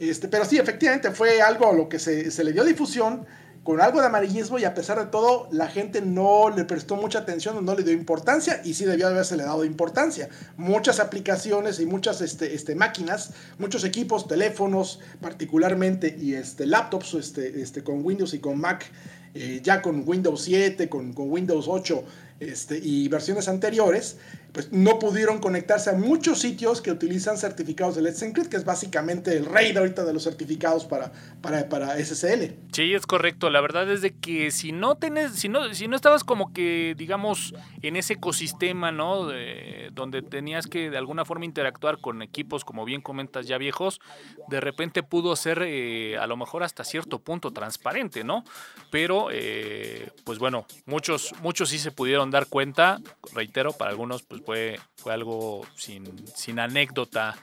[0.00, 3.26] Este, pero sí, efectivamente fue algo a lo que se, se le dio difusión
[3.62, 7.20] con algo de amarillismo y a pesar de todo la gente no le prestó mucha
[7.20, 10.28] atención, no le dio importancia y sí debió haberse le dado importancia.
[10.56, 17.62] Muchas aplicaciones y muchas este, este, máquinas, muchos equipos, teléfonos particularmente y este, laptops este,
[17.62, 18.90] este, con Windows y con Mac,
[19.34, 22.04] eh, ya con Windows 7, con, con Windows 8
[22.50, 24.18] este, y versiones anteriores,
[24.52, 28.64] pues no pudieron conectarse a muchos sitios que utilizan certificados de Let's Encrypt, que es
[28.64, 32.54] básicamente el rey de ahorita de los certificados para, para, para SSL.
[32.72, 33.48] Sí, es correcto.
[33.48, 36.94] La verdad es de que si no tenés, si no, si no estabas como que,
[36.98, 39.28] digamos, en ese ecosistema, ¿no?
[39.92, 44.00] donde tenías que de alguna forma interactuar con equipos, como bien comentas, ya viejos,
[44.48, 48.44] de repente pudo ser eh, a lo mejor hasta cierto punto transparente, ¿no?
[48.90, 53.00] Pero, eh, pues bueno, muchos, muchos sí se pudieron dar cuenta,
[53.32, 57.36] reitero, para algunos, pues fue, fue algo sin, sin anécdota.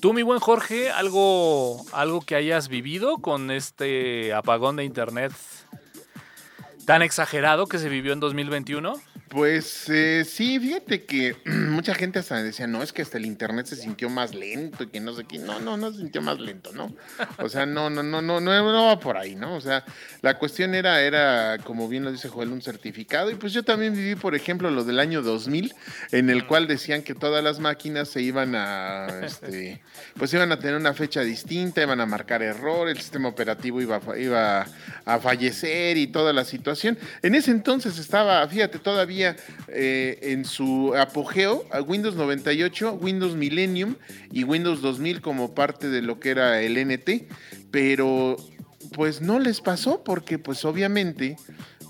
[0.00, 5.32] Tú, mi buen Jorge, algo, algo que hayas vivido con este apagón de internet
[6.88, 8.94] tan exagerado que se vivió en 2021?
[9.28, 13.66] Pues eh, sí, fíjate que mucha gente hasta decía, no, es que hasta el internet
[13.66, 15.36] se sintió más lento y que no sé qué.
[15.38, 16.96] No, no, no se sintió más lento, ¿no?
[17.40, 19.54] O sea, no, no, no, no, no, no va por ahí, ¿no?
[19.54, 19.84] O sea,
[20.22, 23.30] la cuestión era, era, como bien lo dice Joel, un certificado.
[23.30, 25.74] Y pues yo también viví, por ejemplo, lo del año 2000,
[26.12, 29.82] en el cual decían que todas las máquinas se iban a, este,
[30.16, 34.00] pues iban a tener una fecha distinta, iban a marcar error, el sistema operativo iba,
[34.16, 34.66] iba
[35.04, 39.36] a fallecer y toda la situación En ese entonces estaba, fíjate, todavía
[39.68, 43.96] eh, en su apogeo Windows 98, Windows Millennium
[44.32, 47.28] y Windows 2000 como parte de lo que era el NT,
[47.70, 48.36] pero
[48.94, 51.36] pues no les pasó porque pues obviamente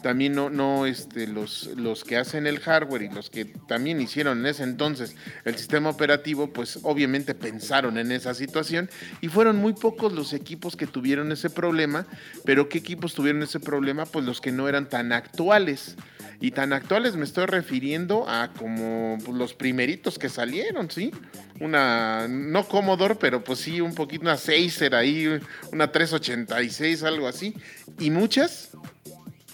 [0.03, 4.41] también no, no este, los, los que hacen el hardware y los que también hicieron
[4.41, 8.91] en ese entonces el sistema operativo, pues obviamente pensaron en esa situación
[9.21, 12.07] y fueron muy pocos los equipos que tuvieron ese problema,
[12.45, 14.07] pero ¿qué equipos tuvieron ese problema?
[14.07, 15.97] Pues los que no eran tan actuales.
[16.41, 21.11] Y tan actuales me estoy refiriendo a como pues, los primeritos que salieron, ¿sí?
[21.59, 25.41] Una, no Commodore, pero pues sí, un poquito, una 6 era ahí,
[25.73, 27.55] una 386, algo así.
[27.99, 28.71] Y muchas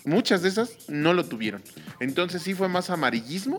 [0.05, 1.63] Muchas de esas no lo tuvieron.
[2.01, 3.59] Entonces sí fue más amarillismo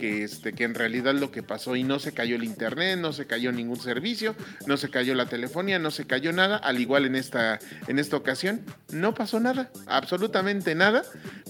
[0.00, 3.12] que, este, que en realidad lo que pasó y no se cayó el internet, no
[3.12, 4.34] se cayó ningún servicio,
[4.66, 8.16] no se cayó la telefonía, no se cayó nada, al igual en esta, en esta
[8.16, 11.02] ocasión, no pasó nada, absolutamente nada,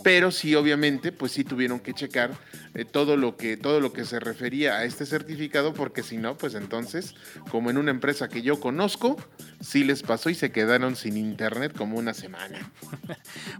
[0.02, 2.32] pero sí obviamente pues sí tuvieron que checar
[2.74, 6.36] eh, todo, lo que, todo lo que se refería a este certificado, porque si no,
[6.36, 7.14] pues entonces,
[7.52, 9.16] como en una empresa que yo conozco,
[9.60, 12.58] sí les pasó y se quedaron sin internet como una semana.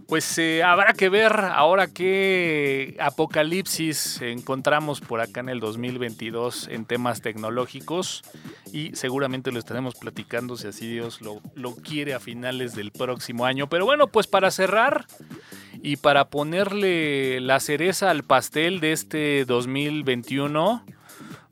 [0.07, 6.85] Pues eh, habrá que ver ahora qué apocalipsis encontramos por acá en el 2022 en
[6.85, 8.23] temas tecnológicos
[8.73, 13.45] y seguramente lo estaremos platicando si así Dios lo, lo quiere a finales del próximo
[13.45, 13.69] año.
[13.69, 15.05] Pero bueno, pues para cerrar...
[15.83, 20.85] Y para ponerle la cereza al pastel de este 2021,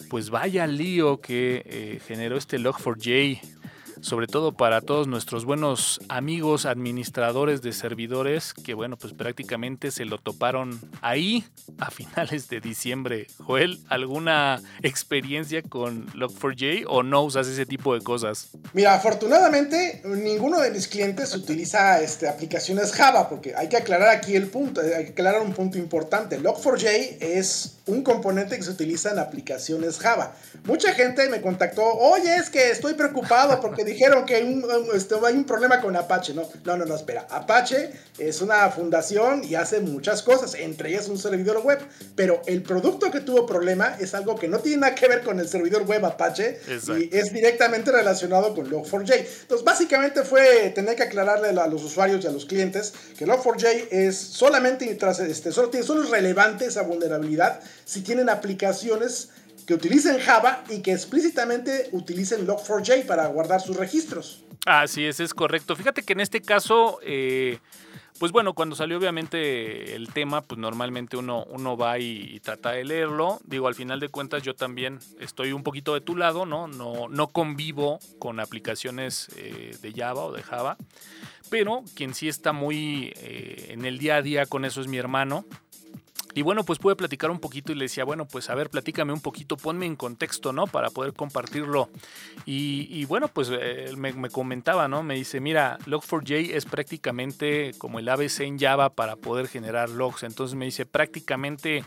[0.08, 3.59] pues vaya lío que eh, generó este Log4j
[4.02, 10.06] sobre todo para todos nuestros buenos amigos administradores de servidores que bueno pues prácticamente se
[10.06, 11.46] lo toparon ahí
[11.80, 13.28] a finales de diciembre.
[13.40, 18.50] Joel, ¿alguna experiencia con Log4j o no usas ese tipo de cosas?
[18.74, 24.36] Mira, afortunadamente ninguno de mis clientes utiliza este, aplicaciones Java porque hay que aclarar aquí
[24.36, 26.40] el punto, hay que aclarar un punto importante.
[26.40, 30.36] Log4j es un componente que se utiliza en aplicaciones Java.
[30.66, 34.62] Mucha gente me contactó, oye, es que estoy preocupado porque dijeron que
[34.94, 36.34] este, hay un problema con Apache.
[36.34, 37.28] No, no, no, no, espera.
[37.30, 41.80] Apache es una fundación y hace muchas cosas, entre ellas un servidor web.
[42.16, 45.40] Pero el producto que tuvo problema es algo que no tiene nada que ver con
[45.40, 49.26] el servidor web Apache y es directamente relacionado con Log4j.
[49.42, 53.88] Entonces, básicamente fue tener que aclararle a los usuarios y a los clientes que Log4j
[53.92, 59.30] es solamente, este, solo, tiene, solo es relevante esa vulnerabilidad si tienen aplicaciones
[59.70, 64.44] que utilicen Java y que explícitamente utilicen Log4j para guardar sus registros.
[64.66, 65.76] Así es, es correcto.
[65.76, 67.60] Fíjate que en este caso, eh,
[68.18, 72.84] pues bueno, cuando salió obviamente el tema, pues normalmente uno, uno va y, trata de
[72.84, 73.42] leerlo.
[73.46, 76.68] Digo, al final de cuentas yo también estoy un poquito de tu lado, ¿no?
[76.68, 80.78] No, no convivo con aplicaciones eh, de Java o de Java,
[81.52, 84.98] pero quien sí está muy eh, en el día a día con eso es mi
[84.98, 85.46] hermano.
[86.36, 89.12] Y bueno, pues pude platicar un poquito y le decía, bueno, pues a ver, platícame
[89.14, 90.68] un poquito, ponme en contexto, ¿no?
[90.68, 91.90] Para poder compartirlo.
[92.46, 95.02] Y, bueno, pues él me, me, comentaba, ¿no?
[95.02, 100.24] Me dice, mira, Log4j es prácticamente como el ABC en Java para poder generar logs.
[100.24, 101.84] Entonces me dice, prácticamente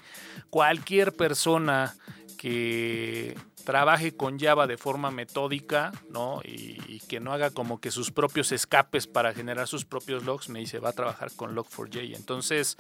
[0.51, 1.95] cualquier persona
[2.36, 6.40] que trabaje con Java de forma metódica, ¿no?
[6.44, 10.60] Y, que no haga como que sus propios escapes para generar sus propios logs, me
[10.60, 12.16] dice, va a trabajar con Log4j.
[12.16, 12.76] Entonces,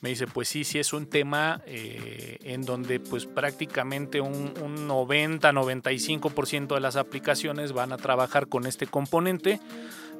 [0.00, 4.88] me dice, pues sí, sí es un tema eh, en donde pues prácticamente un, un
[4.88, 9.60] 90-95% de las aplicaciones van a trabajar con este componente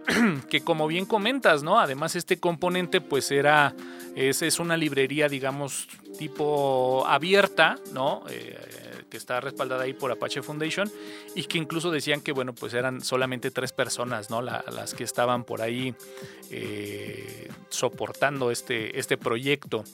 [0.51, 1.79] que como bien comentas, ¿no?
[1.79, 3.75] Además este componente pues era,
[4.15, 5.89] es, es una librería digamos
[6.19, 8.23] tipo abierta, ¿no?
[8.29, 8.59] Eh,
[9.11, 10.91] que está respaldada ahí por Apache Foundation
[11.35, 15.45] y que incluso decían que bueno pues eran solamente tres personas no las que estaban
[15.45, 15.95] por ahí
[16.51, 19.85] eh, soportando este, este proyecto.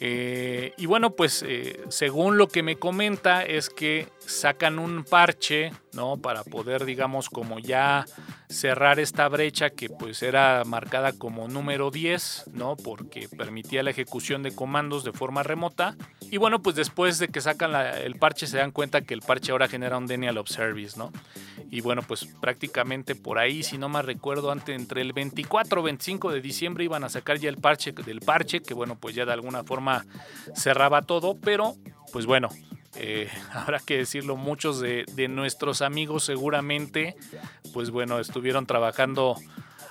[0.00, 5.72] Eh, y bueno pues eh, según lo que me comenta es que sacan un parche
[5.92, 8.04] no para poder digamos como ya
[8.48, 14.42] cerrar esta brecha que pues era marcada como número 10 no porque permitía la ejecución
[14.42, 15.96] de comandos de forma remota.
[16.30, 19.52] Y bueno pues después de que sacan el parche se dan cuenta que el parche
[19.52, 21.10] ahora genera un denial of service, ¿no?
[21.70, 25.84] Y bueno, pues prácticamente por ahí, si no me recuerdo, antes entre el 24 o
[25.84, 29.26] 25 de diciembre iban a sacar ya el parche del parche, que bueno, pues ya
[29.26, 30.06] de alguna forma
[30.54, 31.74] cerraba todo, pero
[32.12, 32.48] pues bueno,
[32.96, 37.16] eh, habrá que decirlo, muchos de, nuestros amigos seguramente,
[37.72, 39.36] pues bueno, estuvieron trabajando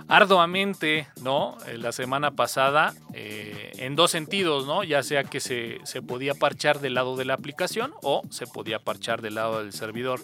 [0.08, 1.58] arduamente, ¿no?
[1.68, 4.84] Eh, la semana pasada, eh, en dos sentidos, ¿no?
[4.84, 8.80] Ya sea que se, se podía parchar del lado de la aplicación o se podía
[8.80, 10.22] parchar del lado del servidor.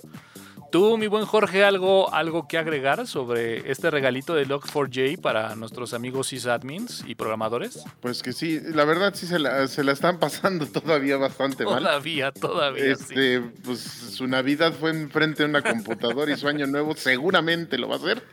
[0.74, 5.93] Tú, mi buen Jorge, algo, algo que agregar sobre este regalito de Log4j para nuestros
[5.93, 7.84] amigos sysadmins y programadores?
[7.99, 11.78] Pues que sí, la verdad sí se la, se la están pasando todavía bastante mal.
[11.78, 12.86] Todavía, todavía.
[12.86, 17.88] Este, Pues su Navidad fue enfrente de una computadora y su año nuevo seguramente lo
[17.88, 18.24] va a hacer.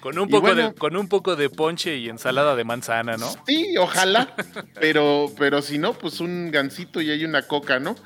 [0.00, 3.26] Con un, poco de, con un poco de ponche y ensalada de manzana, ¿no?
[3.46, 4.34] Sí, ojalá.
[4.78, 7.96] pero, pero si no, pues un gansito y hay una coca, ¿no?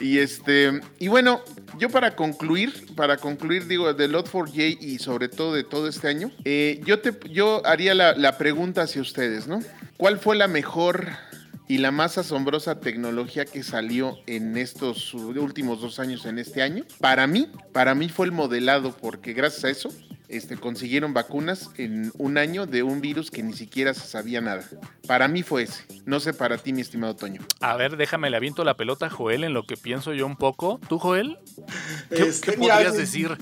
[0.00, 1.42] Y este, y bueno,
[1.78, 6.30] yo para concluir, para concluir, digo, de Lot4j y sobre todo de todo este año,
[6.44, 9.60] eh, yo te yo haría la, la pregunta hacia ustedes, ¿no?
[9.96, 11.08] ¿Cuál fue la mejor
[11.68, 16.84] y la más asombrosa tecnología que salió en estos últimos dos años, en este año?
[17.00, 19.90] Para mí, para mí fue el modelado, porque gracias a eso
[20.32, 24.64] este, consiguieron vacunas en un año de un virus que ni siquiera se sabía nada.
[25.06, 25.84] Para mí fue ese.
[26.06, 27.42] No sé para ti, mi estimado Toño.
[27.60, 30.36] A ver, déjame le aviento la pelota a Joel en lo que pienso yo un
[30.36, 30.80] poco.
[30.88, 31.38] ¿Tú, Joel?
[32.08, 33.36] ¿Qué, este, podrías decir?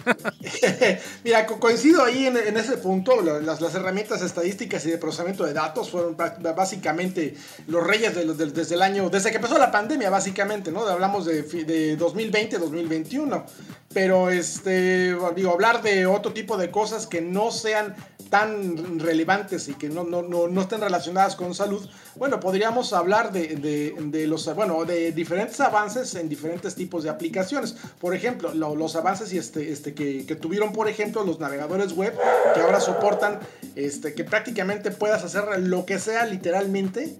[1.24, 3.22] mira, coincido ahí en, ese punto.
[3.22, 7.36] Las, las, herramientas estadísticas y de procesamiento de datos fueron básicamente
[7.68, 10.86] los reyes desde el año, desde que empezó la pandemia, básicamente, ¿no?
[10.86, 13.46] Hablamos de, de 2020, 2021.
[13.92, 17.96] Pero, este, digo, hablar de otro tipo de cosas que no sean
[18.30, 21.84] tan relevantes y que no, no, no, no estén relacionadas con salud,
[22.14, 27.10] bueno, podríamos hablar de, de, de, los, bueno, de diferentes avances en diferentes tipos de
[27.10, 27.74] aplicaciones.
[27.98, 32.16] Por ejemplo, los avances y este, este, que, que, tuvieron, por ejemplo, los navegadores web,
[32.54, 33.40] que ahora soportan
[33.74, 37.18] este, que prácticamente puedas hacer lo que sea literalmente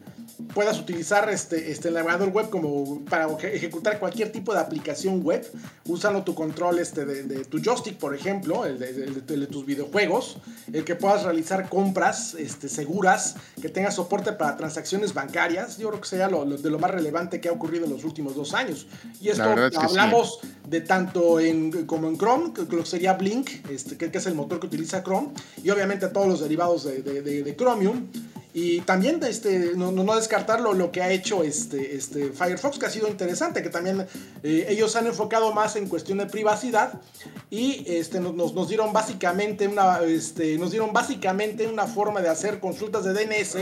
[0.54, 5.46] puedas utilizar este, este navegador web como para ejecutar cualquier tipo de aplicación web,
[5.86, 10.38] usando tu control este de, tu joystick, por ejemplo, el de, tus videojuegos,
[10.72, 16.00] el que puedas realizar compras este, seguras, que tengas soporte para transacciones bancarias, yo creo
[16.00, 18.86] que sea lo, de lo más relevante que ha ocurrido en los últimos dos años.
[19.20, 23.96] Y esto hablamos de tanto en, como en Chrome, que, lo que sería Blink, este,
[23.96, 25.30] que, que, es el motor que utiliza Chrome,
[25.62, 28.06] y obviamente todos los derivados de, Chromium.
[28.52, 32.90] Y también este, no, no, descartarlo lo que ha hecho este, este Firefox, que ha
[32.90, 34.06] sido interesante, que también
[34.42, 37.00] eh, ellos han enfocado más en cuestión de privacidad
[37.48, 42.58] y este, nos, nos, dieron básicamente una, este, nos dieron básicamente una forma de hacer
[42.58, 43.56] consultas de DNS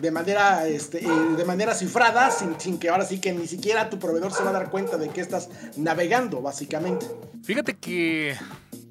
[0.00, 3.90] de manera, este, eh, de manera cifrada, sin, sin que ahora sí que ni siquiera
[3.90, 7.06] tu proveedor se va a dar cuenta de que estás navegando, básicamente.
[7.42, 8.36] Fíjate que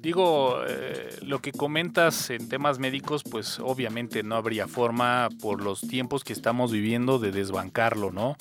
[0.02, 5.80] Digo, eh, lo que comentas en temas médicos, pues obviamente no habría forma por los
[5.82, 8.36] tiempos que estamos viviendo de desbancarlo, ¿no?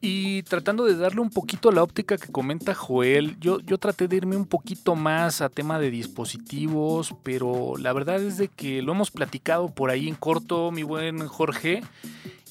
[0.00, 4.08] Y tratando de darle un poquito a la óptica que comenta Joel, yo, yo traté
[4.08, 8.80] de irme un poquito más a tema de dispositivos, pero la verdad es de que
[8.80, 11.82] lo hemos platicado por ahí en corto, mi buen Jorge,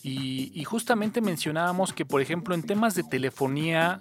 [0.04, 4.00] y, justamente mencionábamos que, por ejemplo, en temas de telefonía,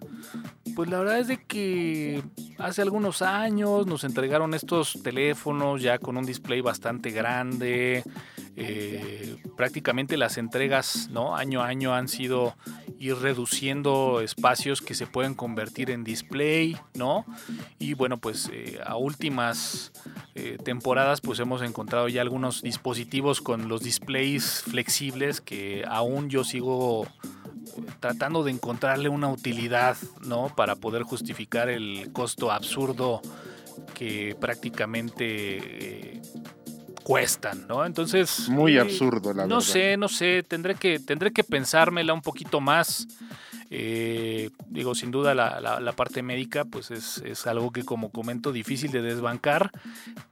[0.76, 2.22] pues la verdad es de que
[2.58, 8.04] hace algunos años nos entregaron estos teléfonos ya con un display bastante grande.
[8.60, 11.36] Eh, prácticamente las entregas, ¿no?
[11.36, 12.56] Año a año han sido
[12.98, 17.24] ir reduciendo espacios que se pueden convertir en display, ¿no?
[17.78, 19.92] Y bueno, pues eh, a últimas
[20.34, 26.42] eh, temporadas pues hemos encontrado ya algunos dispositivos con los displays flexibles que aún yo
[26.42, 27.06] sigo
[28.00, 29.96] tratando de encontrarle una utilidad,
[30.26, 30.52] ¿no?
[30.56, 33.22] Para poder justificar el costo absurdo
[33.94, 36.20] que prácticamente
[37.08, 37.86] cuestan, ¿no?
[37.86, 38.50] Entonces...
[38.50, 39.54] Muy absurdo, la no verdad.
[39.54, 43.08] No sé, no sé, tendré que, tendré que pensármela un poquito más.
[43.70, 49.00] Eh, digo, sin duda la, parte médica pues es, algo que como comento difícil de
[49.00, 49.70] desbancar,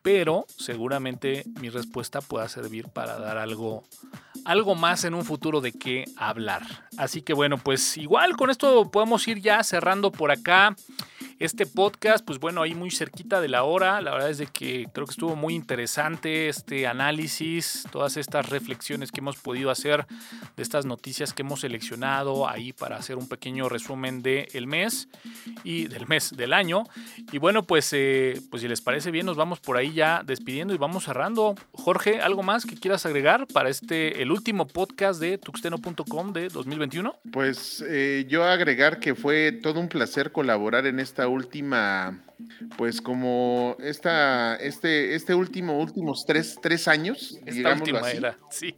[0.02, 3.84] pero seguramente mi respuesta pueda servir para dar algo,
[4.44, 6.62] algo más en un futuro de qué hablar.
[6.98, 10.76] Así que bueno, pues igual con esto podemos ir ya cerrando por acá.
[11.38, 14.00] Este podcast, pues bueno, ahí muy cerquita de la hora.
[14.00, 19.12] La verdad es de que creo que estuvo muy interesante este análisis, todas estas reflexiones
[19.12, 20.06] que hemos podido hacer
[20.56, 25.08] de estas noticias que hemos seleccionado ahí para hacer un pequeño resumen del mes
[25.62, 26.84] y del mes del año.
[27.30, 30.72] Y bueno, pues, eh, pues si les parece bien, nos vamos por ahí ya despidiendo
[30.72, 31.54] y vamos cerrando.
[31.72, 37.14] Jorge, ¿algo más que quieras agregar para este, el último podcast de tuxteno.com de 2021?
[37.30, 42.22] Pues eh, yo agregar que fue todo un placer colaborar en esta última,
[42.76, 48.76] pues como esta, este, este último, últimos tres, tres años, esta última era, sí.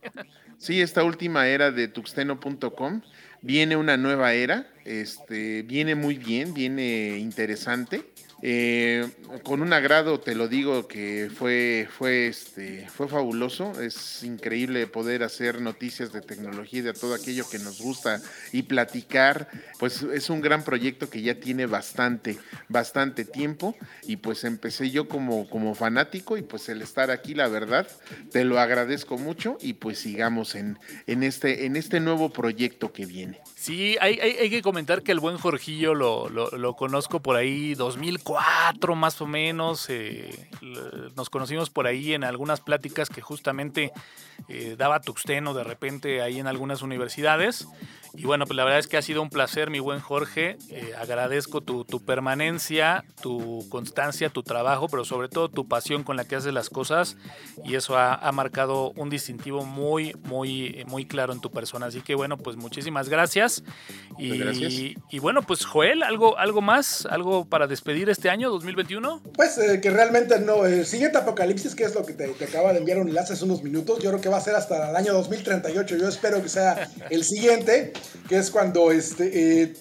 [0.59, 3.01] Sí, esta última era de tuxteno.com.
[3.41, 8.05] Viene una nueva era, este, viene muy bien, viene interesante.
[8.41, 9.09] Eh,
[9.43, 13.81] con un agrado te lo digo que fue, fue, este, fue fabuloso.
[13.81, 18.21] Es increíble poder hacer noticias de tecnología y de todo aquello que nos gusta
[18.53, 19.49] y platicar.
[19.79, 23.77] Pues es un gran proyecto que ya tiene bastante, bastante tiempo.
[24.03, 27.89] Y pues empecé yo como, como fanático y pues el estar aquí, la verdad,
[28.31, 33.07] te lo agradezco mucho y pues sigamos en, en, este, en este nuevo proyecto que
[33.07, 33.41] viene.
[33.61, 38.95] Sí, hay, hay, que comentar que el buen Jorgillo lo, lo, conozco por ahí 2004
[38.95, 39.91] más o menos.
[39.91, 40.49] Eh,
[41.17, 43.93] nos conocimos por ahí en algunas pláticas que justamente
[44.47, 47.67] eh, daba Tuxteno de repente ahí en algunas universidades.
[48.15, 50.57] Y bueno, pues la verdad es que ha sido un placer, mi buen Jorge.
[50.71, 56.17] Eh, agradezco tu, tu, permanencia, tu constancia, tu trabajo, pero sobre todo tu pasión con
[56.17, 57.17] la que haces las cosas.
[57.65, 61.87] Y eso ha, ha marcado un distintivo muy, muy, muy claro en tu persona.
[61.87, 63.48] Así que bueno, pues muchísimas gracias.
[64.19, 64.73] Y, gracias.
[64.73, 67.07] y bueno, pues Joel, ¿algo, ¿algo más?
[67.07, 69.23] ¿Algo para despedir este año 2021?
[69.35, 70.67] Pues eh, que realmente no.
[70.67, 73.45] El siguiente apocalipsis, que es lo que te, te acaba de enviar un enlace hace
[73.45, 75.97] unos minutos, yo creo que va a ser hasta el año 2038.
[75.97, 77.93] Yo espero que sea el siguiente
[78.29, 79.75] que es cuando este eh,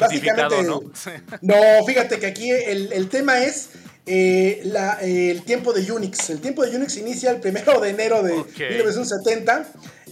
[0.00, 0.82] básicamente ¿no?
[1.40, 1.54] no
[1.86, 3.70] fíjate que aquí el, el tema es
[4.10, 6.30] eh, la, el tiempo de Unix.
[6.30, 9.66] El tiempo de Unix inicia el primero de enero de 1970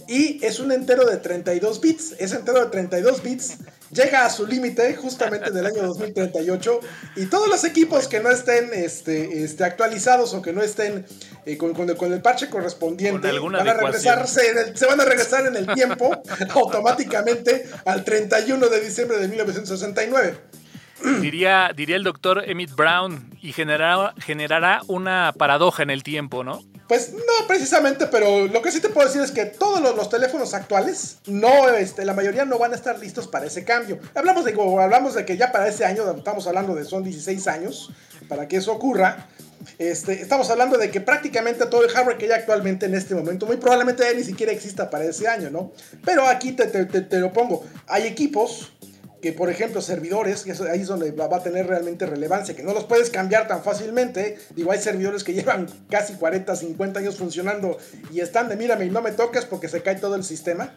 [0.07, 2.15] y es un entero de 32 bits.
[2.17, 3.57] Ese entero de 32 bits
[3.91, 6.79] llega a su límite justamente en el año 2038
[7.15, 11.05] y todos los equipos que no estén este, este, actualizados o que no estén
[11.45, 15.73] eh, con, con, el, parche correspondiente van a regresarse se van a regresar en el
[15.73, 16.11] tiempo
[16.49, 20.37] automáticamente al 31 de diciembre de 1969.
[21.21, 26.63] Diría, diría el doctor Emmett Brown y generará, generará una paradoja en el tiempo, ¿no?
[26.87, 30.53] Pues no precisamente, pero lo que sí te puedo decir es que todos los, teléfonos
[30.53, 33.99] actuales, no, este, la mayoría no van a estar listos para ese cambio.
[34.15, 37.91] Hablamos de, hablamos de que ya para ese año, estamos hablando de son 16 años
[38.29, 39.27] para que eso ocurra.
[39.79, 43.45] Este, estamos hablando de que prácticamente todo el hardware que hay actualmente en este momento,
[43.45, 45.73] muy probablemente ni siquiera exista para ese año, ¿no?
[46.05, 47.65] Pero aquí te, te, te lo pongo.
[47.87, 48.71] Hay equipos
[49.21, 52.73] que por ejemplo servidores, que ahí es donde va a tener realmente relevancia, que no
[52.73, 54.37] los puedes cambiar tan fácilmente.
[54.55, 57.77] Digo, hay servidores que llevan casi 40, 50 años funcionando
[58.11, 60.73] y están de mírame y no me toques porque se cae todo el sistema.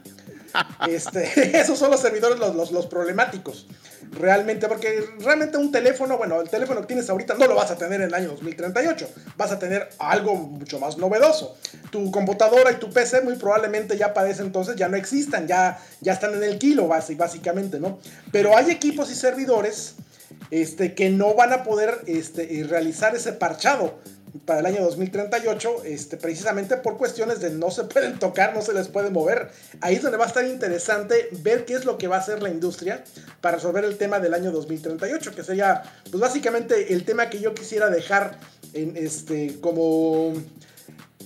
[0.89, 3.67] Este, esos son los servidores los, los, problemáticos.
[4.13, 7.77] Realmente, porque realmente un teléfono, bueno, el teléfono que tienes ahorita no lo vas a
[7.77, 9.09] tener en el año 2038.
[9.37, 11.57] Vas a tener algo mucho más novedoso.
[11.91, 16.13] Tu computadora y tu PC muy probablemente ya para entonces ya no existan, ya, ya
[16.13, 17.99] están en el kilo básicamente, ¿no?
[18.31, 19.97] Pero hay equipos y servidores
[20.51, 23.99] este, que no van a poder este, realizar ese parchado
[24.45, 28.73] para el año 2038, este, precisamente por cuestiones de no se pueden tocar, no se
[28.73, 29.51] les puede mover.
[29.81, 32.43] Ahí es donde va a estar interesante ver qué es lo que va a hacer
[32.43, 33.05] la industria
[33.41, 37.55] para resolver el tema del año 2038, que sería, pues básicamente el tema que yo
[37.55, 38.39] quisiera dejar
[38.73, 40.35] en este, como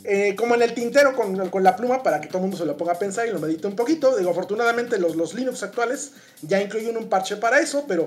[0.04, 2.66] eh, como en el tintero con, con, la pluma para que todo el mundo se
[2.66, 4.16] lo ponga a pensar y lo medite un poquito.
[4.16, 8.06] Digo, afortunadamente los, los Linux actuales ya incluyen un parche para eso, pero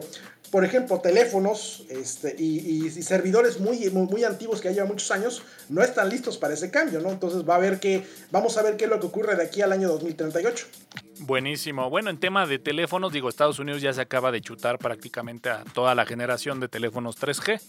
[0.52, 5.82] por ejemplo, teléfonos este, y, servidores muy, muy, antiguos que ya llevan muchos años no
[5.82, 7.12] están listos para ese cambio, ¿no?
[7.12, 9.62] Entonces va a ver qué, vamos a ver qué es lo que ocurre de aquí
[9.62, 10.68] al año 2038.
[11.20, 11.89] Buenísimo.
[11.89, 15.64] Bueno, en tema de teléfonos, digo, Estados Unidos ya se acaba de chutar prácticamente a
[15.74, 17.60] toda la generación de teléfonos 3G.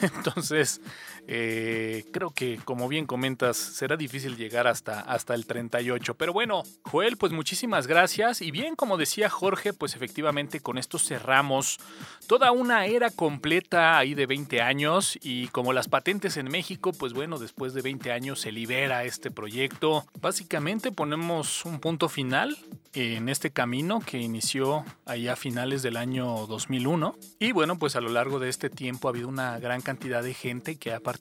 [0.00, 0.80] Entonces,
[1.26, 6.14] eh, creo que, como bien comentas, será difícil llegar hasta, hasta el 38.
[6.14, 8.42] Pero bueno, Joel, pues muchísimas gracias.
[8.42, 11.78] Y bien, como decía Jorge, pues efectivamente con esto cerramos
[12.26, 15.18] toda una era completa ahí de 20 años.
[15.22, 19.30] Y como las patentes en México, pues bueno, después de 20 años se libera este
[19.30, 20.04] proyecto.
[20.20, 22.56] Básicamente ponemos un punto final
[22.92, 27.16] en este camino que inició ahí a finales del año 2001.
[27.40, 30.34] Y bueno, pues a lo largo de este tiempo ha habido una gran cantidad de
[30.34, 31.13] gente que ha participado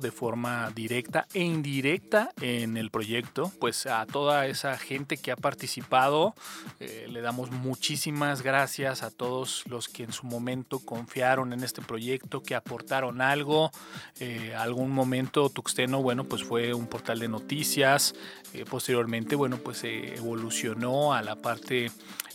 [0.00, 3.50] de forma directa e indirecta en el proyecto.
[3.60, 6.34] Pues a toda esa gente que ha participado
[6.80, 11.82] eh, le damos muchísimas gracias a todos los que en su momento confiaron en este
[11.82, 13.70] proyecto, que aportaron algo.
[14.20, 18.14] Eh, algún momento Tuxteno, bueno, pues fue un portal de noticias.
[18.54, 21.90] Eh, posteriormente, bueno, pues evolucionó a la parte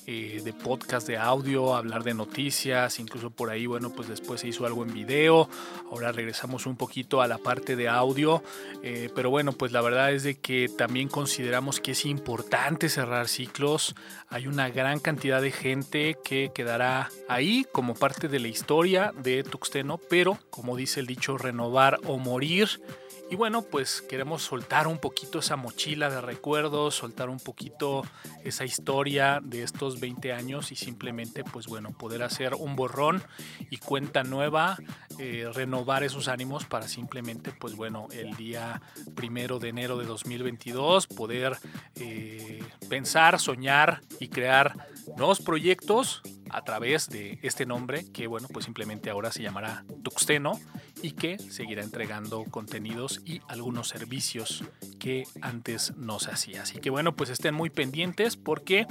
[0.10, 4.48] eh, de podcast de audio, hablar de noticias, incluso por ahí, bueno, pues después se
[4.48, 5.50] hizo algo en video,
[5.92, 8.42] ahora regresamos un poquito a la parte de audio,
[8.84, 13.28] eh, pero bueno, pues la verdad es de que también consideramos que es importante cerrar
[13.28, 13.96] ciclos,
[14.30, 19.44] hay una gran cantidad de gente que quedará ahí como parte de la historia de
[19.44, 22.82] Tuxteno, pero como dice el dicho, renovar o morir.
[23.30, 28.04] Y bueno, pues queremos soltar un poquito esa mochila de recuerdos, soltar un poquito
[28.44, 33.22] esa historia de estos estos 20 años y simplemente pues bueno, poder hacer un borrón
[33.70, 34.76] y cuenta nueva,
[35.20, 38.82] eh, renovar esos ánimos para simplemente pues bueno, el día
[39.14, 41.58] primero de enero de 2022 poder
[41.96, 48.66] eh, pensar, soñar y crear nuevos proyectos a través de este nombre que bueno pues
[48.66, 50.60] simplemente ahora se llamará Tuxteno
[51.02, 54.64] y que seguirá entregando contenidos y algunos servicios
[55.00, 56.64] que antes no se hacía.
[56.64, 58.88] Así que bueno, pues estén muy pendientes porque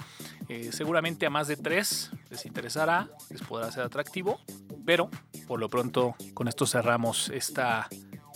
[0.49, 4.41] eh, seguramente a más de tres les interesará, les podrá ser atractivo,
[4.85, 5.11] pero
[5.47, 7.89] por lo pronto con esto cerramos esta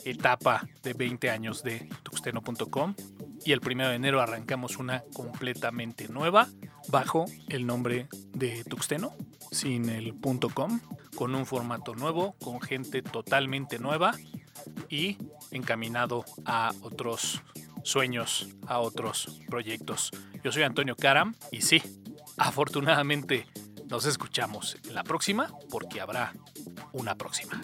[0.04, 2.94] etapa de 20 años de tuxteno.com
[3.44, 6.48] y el primero de enero arrancamos una completamente nueva
[6.88, 9.14] bajo el nombre de Tuxteno,
[9.50, 10.14] sin el
[10.54, 10.80] .com,
[11.14, 14.14] con un formato nuevo, con gente totalmente nueva
[14.88, 15.16] y
[15.50, 17.42] encaminado a otros
[17.82, 20.10] sueños, a otros proyectos.
[20.44, 21.82] Yo soy Antonio Karam y sí,
[22.36, 23.46] afortunadamente
[23.88, 26.32] nos escuchamos la próxima porque habrá
[26.92, 27.60] una próxima.